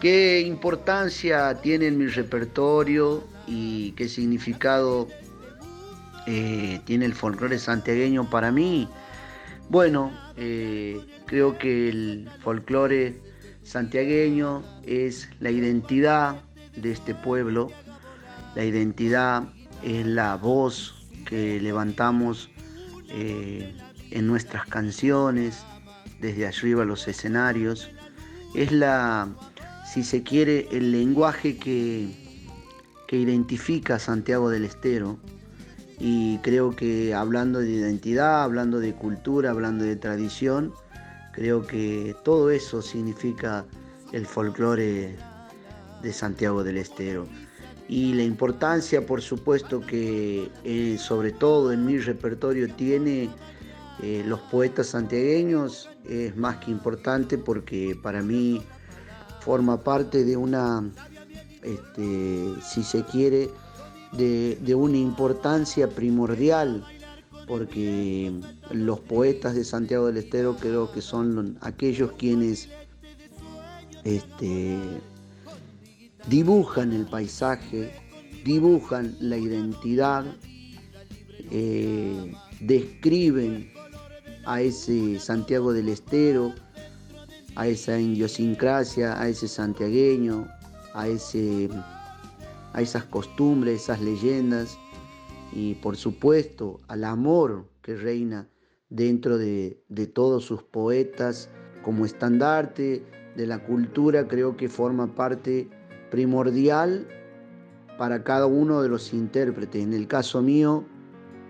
qué 0.01 0.41
importancia 0.41 1.53
tiene 1.61 1.87
en 1.87 1.97
mi 1.97 2.07
repertorio 2.07 3.23
y 3.47 3.91
qué 3.93 4.09
significado 4.09 5.07
eh, 6.27 6.81
tiene 6.85 7.05
el 7.05 7.13
folclore 7.13 7.57
santiagueño 7.57 8.29
para 8.29 8.51
mí. 8.51 8.87
Bueno, 9.69 10.11
eh, 10.35 10.99
creo 11.25 11.57
que 11.57 11.89
el 11.89 12.29
folclore 12.43 13.19
santiagueño 13.63 14.63
es 14.83 15.29
la 15.39 15.49
identidad 15.49 16.41
de 16.75 16.91
este 16.91 17.15
pueblo, 17.15 17.71
la 18.55 18.63
identidad 18.63 19.43
es 19.83 20.05
la 20.05 20.35
voz 20.35 21.07
que 21.25 21.59
levantamos 21.59 22.49
eh, 23.09 23.75
en 24.11 24.27
nuestras 24.27 24.65
canciones, 24.67 25.63
desde 26.21 26.45
arriba 26.45 26.85
los 26.85 27.07
escenarios, 27.07 27.89
es 28.53 28.71
la 28.71 29.27
si 29.87 30.03
se 30.03 30.21
quiere, 30.21 30.67
el 30.71 30.91
lenguaje 30.91 31.57
que, 31.57 32.09
que 33.07 33.17
identifica 33.17 33.95
a 33.95 33.99
Santiago 33.99 34.49
del 34.49 34.65
Estero. 34.65 35.17
Y 35.99 36.37
creo 36.39 36.75
que 36.75 37.13
hablando 37.13 37.59
de 37.59 37.71
identidad, 37.71 38.43
hablando 38.43 38.79
de 38.79 38.93
cultura, 38.93 39.49
hablando 39.49 39.83
de 39.83 39.95
tradición, 39.95 40.73
creo 41.33 41.65
que 41.65 42.15
todo 42.23 42.51
eso 42.51 42.81
significa 42.81 43.65
el 44.11 44.25
folclore 44.25 45.15
de 46.01 46.13
Santiago 46.13 46.63
del 46.63 46.77
Estero. 46.77 47.27
Y 47.89 48.13
la 48.13 48.23
importancia, 48.23 49.05
por 49.05 49.21
supuesto, 49.21 49.81
que 49.81 50.51
eh, 50.63 50.97
sobre 50.99 51.31
todo 51.31 51.71
en 51.71 51.85
mi 51.85 51.97
repertorio 51.97 52.67
tiene 52.73 53.29
eh, 54.03 54.23
los 54.25 54.41
poetas 54.41 54.87
santiagueños 54.87 55.89
es 56.05 56.35
más 56.35 56.57
que 56.57 56.71
importante 56.71 57.37
porque 57.37 57.97
para 58.01 58.21
mí 58.21 58.61
forma 59.41 59.81
parte 59.81 60.23
de 60.23 60.37
una, 60.37 60.83
este, 61.63 62.53
si 62.61 62.83
se 62.83 63.03
quiere, 63.05 63.49
de, 64.13 64.75
una 64.75 64.97
importancia 64.97 65.89
primordial, 65.89 66.83
porque 67.47 68.31
los 68.71 68.99
poetas 68.99 69.55
de 69.55 69.63
Santiago 69.63 70.07
del 70.07 70.17
Estero 70.17 70.57
creo 70.57 70.91
que 70.91 71.01
son 71.01 71.57
aquellos 71.61 72.11
quienes 72.13 72.69
este, 74.03 74.77
dibujan 76.27 76.93
el 76.93 77.05
paisaje, 77.05 77.91
dibujan 78.43 79.15
la 79.19 79.37
identidad, 79.37 80.25
eh, 81.51 82.33
describen 82.59 83.71
a 84.45 84.61
ese 84.61 85.19
Santiago 85.19 85.73
del 85.73 85.89
Estero, 85.89 86.53
a 87.55 87.67
esa 87.67 87.99
idiosincrasia, 87.99 89.19
a 89.19 89.27
ese 89.27 89.47
santiagueño, 89.47 90.47
a, 90.93 91.07
ese, 91.07 91.69
a 92.77 92.81
esas 92.81 93.05
costumbres, 93.05 93.81
esas 93.81 94.01
leyendas 94.01 94.77
y 95.51 95.73
por 95.75 95.97
supuesto 95.97 96.79
al 96.87 97.05
amor 97.05 97.65
que 97.81 97.95
reina 97.95 98.47
dentro 98.89 99.39
de, 99.39 99.81
todos 100.13 100.45
sus 100.45 100.61
poetas 100.61 101.49
como 101.83 102.05
estandarte 102.05 103.03
de 103.35 103.47
la 103.47 103.63
cultura 103.65 104.27
creo 104.27 104.55
que 104.55 104.69
forma 104.69 105.15
parte 105.15 105.67
primordial 106.11 107.07
para 107.97 108.23
cada 108.23 108.45
uno 108.45 108.83
de 108.83 108.89
los 108.89 109.11
intérpretes. 109.11 109.83
En 109.83 109.93
el 109.93 110.07
caso 110.07 110.43
mío 110.43 110.85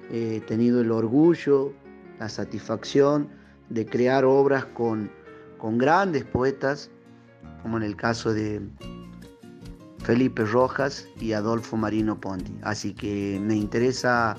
he 0.09 0.39
tenido 0.47 0.79
el 0.79 0.91
orgullo, 0.91 1.73
la 2.19 2.29
satisfacción 2.29 3.27
de 3.69 3.85
crear 3.85 4.23
obras 4.23 4.65
con 4.65 5.11
con 5.57 5.77
grandes 5.77 6.23
poetas, 6.23 6.91
como 7.61 7.77
en 7.77 7.83
el 7.83 7.95
caso 7.95 8.33
de 8.33 8.61
Felipe 10.03 10.45
Rojas 10.45 11.07
y 11.19 11.33
Adolfo 11.33 11.77
Marino 11.77 12.19
Ponti. 12.19 12.53
Así 12.63 12.93
que 12.93 13.39
me 13.41 13.55
interesa 13.55 14.35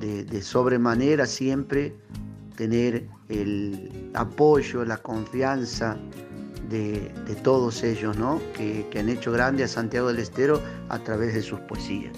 de, 0.00 0.42
sobremanera 0.42 1.26
siempre 1.26 1.94
tener 2.56 3.08
el 3.28 4.10
apoyo, 4.14 4.84
la 4.84 4.96
confianza 4.96 5.96
de, 6.68 7.12
todos 7.42 7.82
ellos, 7.82 8.16
¿no? 8.16 8.40
que, 8.54 8.86
que 8.90 9.00
han 9.00 9.08
hecho 9.08 9.32
grande 9.32 9.64
a 9.64 9.68
Santiago 9.68 10.08
del 10.08 10.18
Estero 10.18 10.60
a 10.88 10.98
través 10.98 11.34
de 11.34 11.42
sus 11.42 11.60
poesías. 11.60 12.16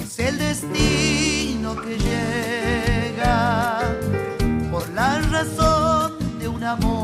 Es 0.00 0.18
el 0.18 0.38
destino 0.38 1.76
que 1.80 1.98
llega 1.98 3.80
por 4.70 4.88
la 4.90 5.20
razón 5.20 6.18
amor, 6.68 6.97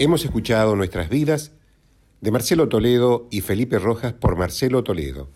Hemos 0.00 0.24
escuchado 0.24 0.76
Nuestras 0.76 1.08
vidas 1.08 1.50
de 2.20 2.30
Marcelo 2.30 2.68
Toledo 2.68 3.26
y 3.32 3.40
Felipe 3.40 3.80
Rojas 3.80 4.12
por 4.12 4.36
Marcelo 4.36 4.84
Toledo. 4.84 5.28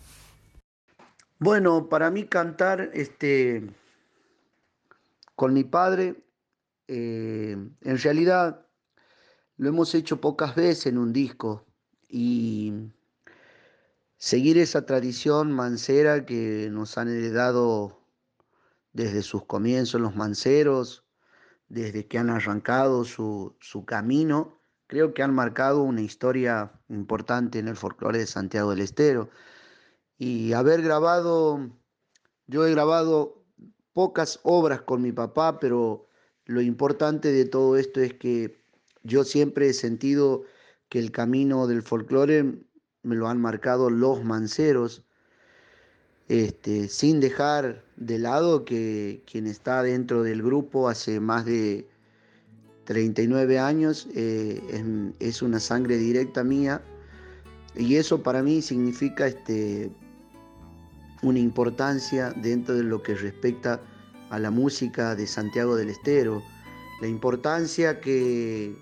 Bueno, 1.37 1.89
para 1.89 2.09
mí 2.09 2.23
cantar 2.27 2.89
este, 2.93 3.69
con 5.35 5.53
mi 5.53 5.65
padre, 5.65 6.23
eh, 6.87 7.57
en 7.81 7.97
realidad 7.97 8.65
lo 9.57 9.67
hemos 9.67 9.93
hecho 9.95 10.21
pocas 10.21 10.55
veces 10.55 10.85
en 10.85 10.97
un 10.97 11.11
disco 11.11 11.65
y 12.07 12.73
seguir 14.15 14.57
esa 14.57 14.85
tradición 14.85 15.51
mancera 15.51 16.25
que 16.25 16.69
nos 16.71 16.97
han 16.97 17.09
heredado 17.09 17.99
desde 18.93 19.23
sus 19.23 19.43
comienzos 19.43 19.99
los 19.99 20.15
manceros, 20.15 21.02
desde 21.69 22.07
que 22.07 22.17
han 22.17 22.29
arrancado 22.29 23.05
su, 23.05 23.55
su 23.59 23.85
camino, 23.85 24.59
creo 24.87 25.13
que 25.13 25.23
han 25.23 25.33
marcado 25.33 25.81
una 25.83 26.01
historia 26.01 26.71
importante 26.89 27.59
en 27.59 27.67
el 27.67 27.75
folclore 27.75 28.19
de 28.19 28.27
Santiago 28.27 28.69
del 28.71 28.81
Estero. 28.81 29.29
Y 30.17 30.53
haber 30.53 30.81
grabado, 30.81 31.69
yo 32.47 32.65
he 32.65 32.71
grabado 32.71 33.43
pocas 33.93 34.39
obras 34.43 34.81
con 34.81 35.01
mi 35.01 35.11
papá, 35.11 35.59
pero 35.59 36.07
lo 36.45 36.61
importante 36.61 37.31
de 37.31 37.45
todo 37.45 37.77
esto 37.77 38.01
es 38.01 38.13
que 38.13 38.61
yo 39.03 39.23
siempre 39.23 39.69
he 39.69 39.73
sentido 39.73 40.43
que 40.89 40.99
el 40.99 41.11
camino 41.11 41.67
del 41.67 41.81
folclore 41.81 42.65
me 43.03 43.15
lo 43.15 43.27
han 43.27 43.39
marcado 43.39 43.89
los 43.89 44.23
manceros, 44.23 45.03
este, 46.27 46.87
sin 46.87 47.19
dejar 47.19 47.82
de 48.05 48.19
lado 48.19 48.65
que 48.65 49.21
quien 49.29 49.47
está 49.47 49.83
dentro 49.83 50.23
del 50.23 50.41
grupo 50.41 50.89
hace 50.89 51.19
más 51.19 51.45
de 51.45 51.87
39 52.85 53.59
años 53.59 54.07
eh, 54.13 54.61
es, 55.19 55.27
es 55.27 55.41
una 55.41 55.59
sangre 55.59 55.97
directa 55.97 56.43
mía. 56.43 56.81
Y 57.75 57.95
eso 57.95 58.21
para 58.21 58.43
mí 58.43 58.61
significa 58.61 59.27
este, 59.27 59.91
una 61.23 61.39
importancia 61.39 62.31
dentro 62.31 62.75
de 62.75 62.83
lo 62.83 63.01
que 63.01 63.15
respecta 63.15 63.81
a 64.29 64.39
la 64.39 64.51
música 64.51 65.15
de 65.15 65.25
Santiago 65.25 65.75
del 65.75 65.89
Estero, 65.89 66.43
la 67.01 67.07
importancia 67.07 67.99
que, 67.99 68.75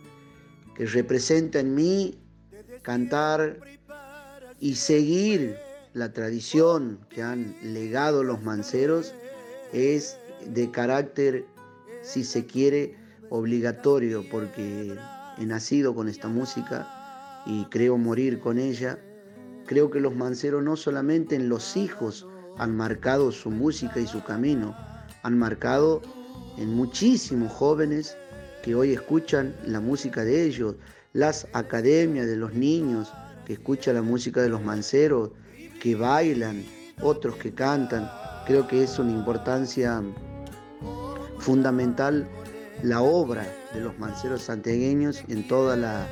que 0.75 0.85
representa 0.85 1.59
en 1.59 1.75
mí 1.75 2.17
cantar 2.81 3.59
y 4.59 4.75
seguir 4.75 5.55
la 5.93 6.13
tradición 6.13 6.99
que 7.09 7.21
han 7.21 7.55
legado 7.61 8.23
los 8.23 8.41
manceros 8.41 9.13
es 9.73 10.17
de 10.45 10.71
carácter, 10.71 11.45
si 12.01 12.23
se 12.23 12.45
quiere, 12.45 12.95
obligatorio, 13.29 14.23
porque 14.29 14.95
he 15.37 15.45
nacido 15.45 15.93
con 15.93 16.07
esta 16.07 16.27
música 16.27 16.87
y 17.45 17.65
creo 17.65 17.97
morir 17.97 18.39
con 18.39 18.57
ella. 18.57 18.99
Creo 19.65 19.89
que 19.89 19.99
los 19.99 20.15
manceros 20.15 20.63
no 20.63 20.75
solamente 20.75 21.35
en 21.35 21.49
los 21.49 21.77
hijos 21.77 22.27
han 22.57 22.75
marcado 22.75 23.31
su 23.31 23.49
música 23.49 23.99
y 23.99 24.07
su 24.07 24.23
camino, 24.23 24.75
han 25.23 25.37
marcado 25.37 26.01
en 26.57 26.73
muchísimos 26.73 27.51
jóvenes 27.51 28.17
que 28.63 28.75
hoy 28.75 28.93
escuchan 28.93 29.55
la 29.65 29.79
música 29.79 30.23
de 30.23 30.43
ellos, 30.43 30.75
las 31.13 31.47
academias 31.53 32.27
de 32.27 32.37
los 32.37 32.53
niños 32.53 33.11
que 33.45 33.53
escuchan 33.53 33.95
la 33.95 34.01
música 34.01 34.41
de 34.41 34.49
los 34.49 34.61
manceros, 34.63 35.31
que 35.81 35.95
bailan, 35.95 36.63
otros 37.01 37.35
que 37.37 37.51
cantan. 37.53 38.09
Creo 38.45 38.67
que 38.67 38.83
es 38.83 38.99
una 38.99 39.11
importancia 39.11 40.01
fundamental 41.39 42.29
la 42.83 43.01
obra 43.01 43.45
de 43.73 43.81
los 43.81 43.97
manceros 43.97 44.43
santiagueños 44.43 45.23
en 45.27 45.47
toda 45.47 45.75
la, 45.75 46.05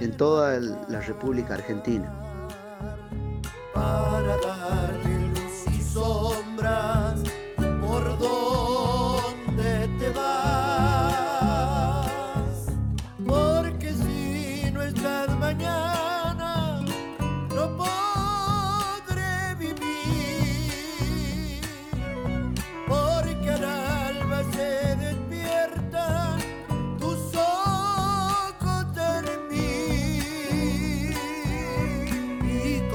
en 0.00 0.16
toda 0.16 0.60
la 0.60 1.00
República 1.00 1.54
Argentina. 1.54 2.14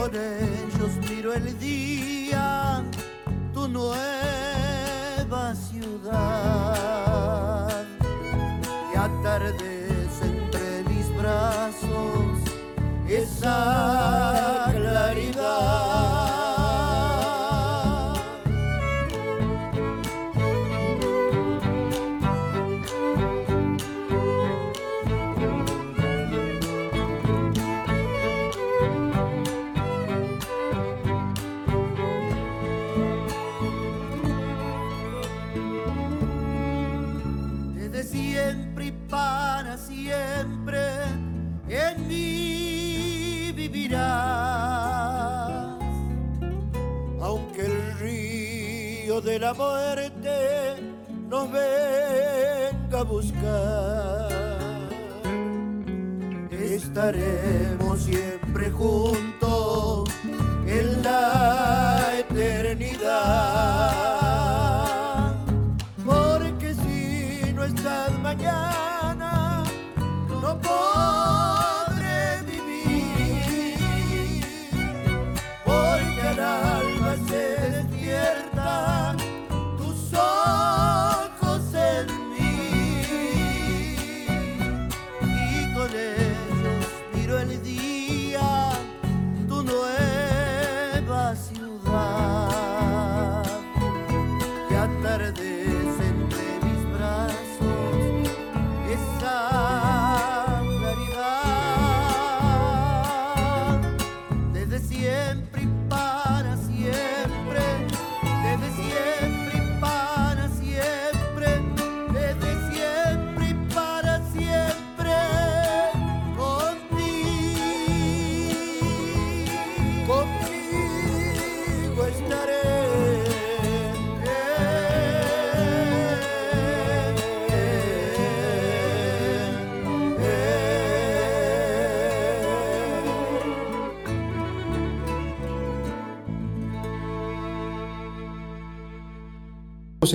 Con 0.03 0.15
ellos 0.15 0.91
miro 1.09 1.33
el 1.33 1.57
día, 1.59 2.83
tu 3.53 3.69
nueva 3.69 5.55
ciudad. 5.55 6.83
Y 8.93 8.97
atardece 8.97 10.25
entre 10.25 10.83
mis 10.89 11.07
brazos 11.15 12.37
esa 13.07 14.62
la 49.39 49.53
muerte 49.53 50.75
nos 51.29 51.51
venga 51.51 52.99
a 52.99 53.03
buscar, 53.03 54.29
estaremos 56.51 58.03
siempre 58.03 58.69
juntos 58.71 59.22
sempre 105.23 105.82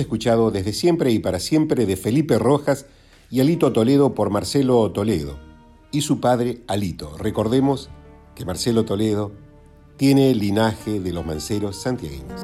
escuchado 0.09 0.49
desde 0.49 0.73
siempre 0.73 1.11
y 1.11 1.19
para 1.19 1.39
siempre 1.39 1.85
de 1.85 1.95
Felipe 1.95 2.39
Rojas 2.39 2.87
y 3.29 3.41
Alito 3.41 3.71
Toledo 3.71 4.15
por 4.15 4.31
Marcelo 4.31 4.91
Toledo 4.91 5.37
y 5.91 6.01
su 6.01 6.19
padre 6.19 6.63
Alito. 6.67 7.15
Recordemos 7.19 7.91
que 8.33 8.43
Marcelo 8.43 8.85
Toledo 8.85 9.31
tiene 9.97 10.31
el 10.31 10.39
linaje 10.39 10.99
de 10.99 11.13
los 11.13 11.23
manceros 11.23 11.75
santiagueños. 11.75 12.43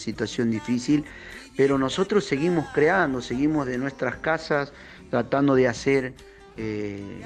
Situación 0.00 0.50
difícil, 0.50 1.04
pero 1.56 1.78
nosotros 1.78 2.24
seguimos 2.24 2.66
creando, 2.72 3.20
seguimos 3.20 3.66
de 3.66 3.78
nuestras 3.78 4.16
casas 4.16 4.72
tratando 5.10 5.54
de 5.54 5.68
hacer 5.68 6.14
eh, 6.56 7.22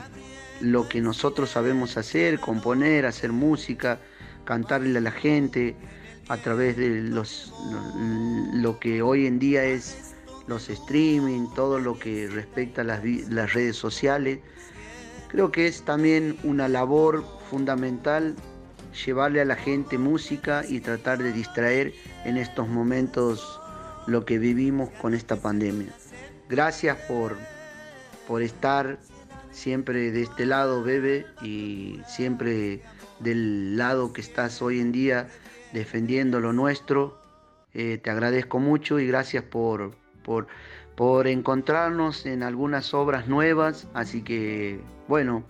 lo 0.61 0.89
que 0.89 1.01
nosotros 1.01 1.51
sabemos 1.51 1.97
hacer, 1.97 2.41
componer, 2.41 3.07
hacer 3.07 3.33
música, 3.33 3.99
cantarle 4.45 4.99
a 4.99 5.01
la 5.01 5.11
gente 5.11 5.75
a 6.29 6.37
través 6.37 6.77
de 6.77 7.03
los, 7.03 7.53
lo, 8.55 8.79
que 8.79 9.03
hoy 9.03 9.27
en 9.27 9.39
día 9.39 9.65
es 9.65 10.15
los 10.47 10.71
streaming, 10.71 11.49
todo 11.55 11.79
lo 11.79 11.99
que 11.99 12.29
respecta 12.29 12.81
a 12.81 12.85
las, 12.85 13.05
las 13.05 13.53
redes 13.53 13.77
sociales. 13.77 14.39
Creo 15.29 15.51
que 15.51 15.67
es 15.67 15.83
también 15.83 16.39
una 16.45 16.69
labor 16.69 17.25
fundamental 17.51 18.37
llevarle 18.95 19.41
a 19.41 19.45
la 19.45 19.57
gente 19.57 19.99
música 19.99 20.65
y 20.69 20.81
tratar 20.81 21.23
de 21.23 21.33
distraer 21.33 21.93
en 22.25 22.37
estos 22.37 22.69
momentos 22.69 23.61
lo 24.07 24.25
que 24.25 24.39
vivimos 24.39 24.91
con 24.91 25.15
esta 25.15 25.37
pandemia. 25.37 25.93
Gracias 26.49 26.97
por, 27.09 27.37
por 28.29 28.43
estar 28.43 28.99
siempre 29.51 30.11
de 30.11 30.23
este 30.23 30.47
lado, 30.47 30.83
Bebe, 30.83 31.27
y 31.43 32.01
siempre 32.07 32.83
del 33.21 33.77
lado 33.77 34.13
que 34.13 34.21
estás 34.21 34.61
hoy 34.61 34.81
en 34.81 34.93
día 34.93 35.29
defendiendo 35.73 36.41
lo 36.41 36.53
nuestro. 36.53 37.19
Eh, 37.73 37.99
te 38.03 38.11
agradezco 38.11 38.59
mucho 38.59 39.01
y 39.01 39.07
gracias 39.07 39.43
por, 39.45 39.95
por, 40.23 40.47
por 40.95 41.27
encontrarnos 41.27 42.27
en 42.27 42.43
algunas 42.43 42.95
obras 42.95 43.27
nuevas. 43.27 43.89
Así 43.95 44.23
que, 44.23 44.81
bueno, 45.09 45.45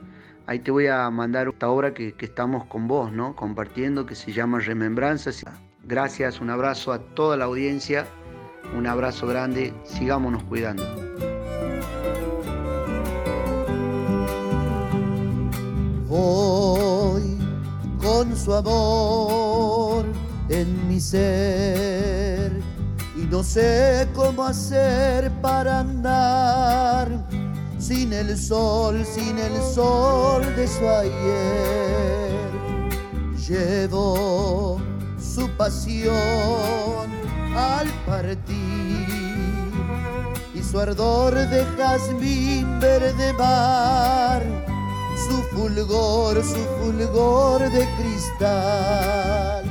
Ahí 0.46 0.58
te 0.58 0.70
voy 0.70 0.88
a 0.88 1.08
mandar 1.08 1.48
esta 1.48 1.70
obra 1.70 1.94
que, 1.94 2.14
estamos 2.18 2.66
con 2.66 2.86
vos, 2.86 3.10
¿no? 3.10 3.34
Compartiendo, 3.34 4.04
que 4.04 4.14
se 4.14 4.32
llama 4.32 4.58
Remembranzas. 4.58 5.42
Gracias, 5.82 6.38
un 6.40 6.50
abrazo 6.50 6.92
a 6.92 6.98
toda 6.98 7.38
la 7.38 7.46
audiencia, 7.46 8.06
un 8.76 8.86
abrazo 8.86 9.26
grande, 9.26 9.72
sigámonos 9.84 10.42
cuidando. 10.44 10.84
Voy 16.06 17.38
con 18.02 18.36
su 18.36 18.52
amor 18.52 20.04
en 20.50 20.88
mi 20.88 21.00
ser 21.00 22.52
y 23.16 23.22
no 23.30 23.42
sé 23.42 24.06
cómo 24.14 24.44
hacer 24.44 25.30
para 25.40 25.80
andar 25.80 27.43
sin 27.86 28.14
el 28.14 28.38
sol, 28.38 29.04
sin 29.04 29.38
el 29.38 29.60
sol 29.74 30.42
de 30.56 30.66
su 30.66 30.88
ayer. 30.88 32.50
Llevo 33.46 34.80
su 35.18 35.50
pasión 35.50 36.14
al 37.54 37.86
partir 38.06 38.54
y 40.54 40.62
su 40.62 40.80
ardor 40.80 41.34
de 41.34 41.62
jazmín 41.76 42.80
verde 42.80 43.34
mar, 43.34 44.42
su 45.28 45.36
fulgor, 45.54 46.42
su 46.42 46.64
fulgor 46.80 47.70
de 47.70 47.86
cristal. 47.98 49.64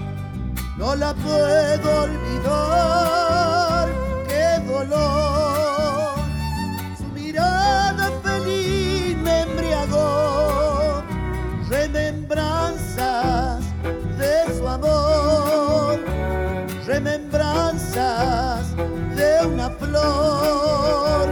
No 0.77 0.95
la 0.95 1.15
puedo 1.15 2.03
olvidar, 2.03 3.52
remembranzas 16.85 18.75
de 19.15 19.45
una 19.47 19.69
flor, 19.69 21.27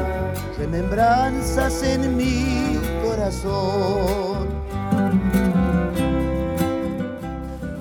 remembranzas 0.58 1.84
en 1.84 2.18
mi 2.18 2.80
corazón. 3.04 4.48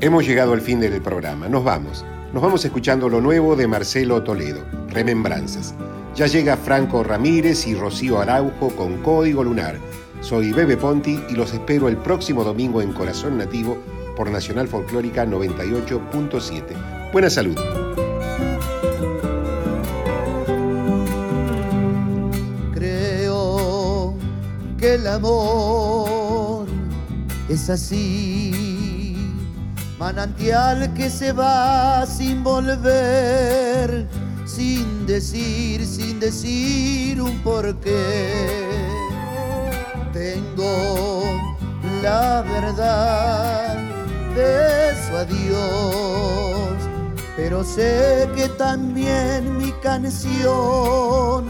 Hemos 0.00 0.26
llegado 0.26 0.52
al 0.52 0.60
fin 0.60 0.80
del 0.80 1.00
programa, 1.02 1.48
nos 1.48 1.64
vamos. 1.64 2.04
Nos 2.32 2.42
vamos 2.42 2.64
escuchando 2.64 3.08
lo 3.08 3.20
nuevo 3.20 3.56
de 3.56 3.66
Marcelo 3.66 4.22
Toledo, 4.22 4.64
Remembranzas. 4.88 5.74
Ya 6.14 6.26
llega 6.26 6.56
Franco 6.56 7.02
Ramírez 7.02 7.66
y 7.66 7.74
Rocío 7.74 8.20
Araujo 8.20 8.70
con 8.76 9.02
Código 9.02 9.42
Lunar 9.42 9.76
soy 10.20 10.52
Bebe 10.52 10.76
Ponti 10.76 11.18
y 11.30 11.34
los 11.34 11.54
espero 11.54 11.88
el 11.88 11.96
próximo 11.96 12.44
domingo 12.44 12.82
en 12.82 12.92
Corazón 12.92 13.38
Nativo 13.38 13.78
por 14.16 14.30
Nacional 14.30 14.68
Folclórica 14.68 15.24
98.7. 15.24 16.99
Buena 17.12 17.30
salud. 17.30 17.56
Creo 22.74 24.14
que 24.78 24.94
el 24.94 25.06
amor 25.06 26.66
es 27.48 27.68
así, 27.70 29.16
manantial 29.98 30.94
que 30.94 31.10
se 31.10 31.32
va 31.32 32.06
sin 32.06 32.44
volver, 32.44 34.08
sin 34.46 35.06
decir, 35.06 35.84
sin 35.86 36.20
decir 36.20 37.20
un 37.20 37.38
porqué 37.40 38.90
tengo 40.12 41.22
la 42.02 42.42
verdad 42.42 43.76
de 44.34 44.94
su 45.06 45.16
adiós, 45.16 46.69
pero 47.42 47.64
sé 47.64 48.28
que 48.36 48.48
también 48.50 49.56
mi 49.56 49.72
canción 49.82 51.46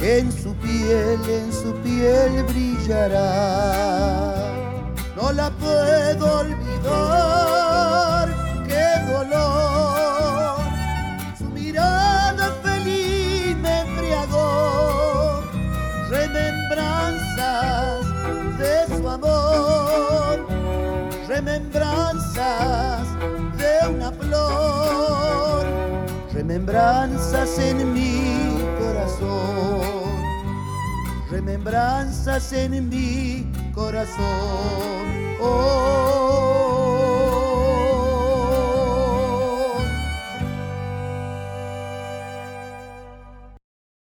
en 0.00 0.32
su 0.32 0.52
piel, 0.56 1.20
en 1.28 1.52
su 1.52 1.72
piel 1.84 2.42
brillará. 2.48 4.34
No 5.14 5.30
la 5.32 5.50
puedo 5.50 6.40
olvidar, 6.40 8.28
qué 8.66 8.86
dolor, 9.12 10.58
su 11.38 11.44
mirada 11.44 12.52
feliz 12.64 13.56
me 13.56 13.82
embriagó, 13.82 15.42
remembranza 16.10 17.50
de 18.58 18.74
su 18.96 19.08
amor, 19.08 20.44
remembranzas 21.28 23.06
de 23.58 23.88
una 23.88 24.10
flor, 24.12 24.99
remembranzas 26.70 27.58
en 27.58 27.92
mi 27.92 28.46
corazón, 28.78 29.80
remembranzas 31.28 32.52
en 32.52 32.88
mi 32.88 33.44
corazón. 33.74 35.36
Oh, 35.40 37.09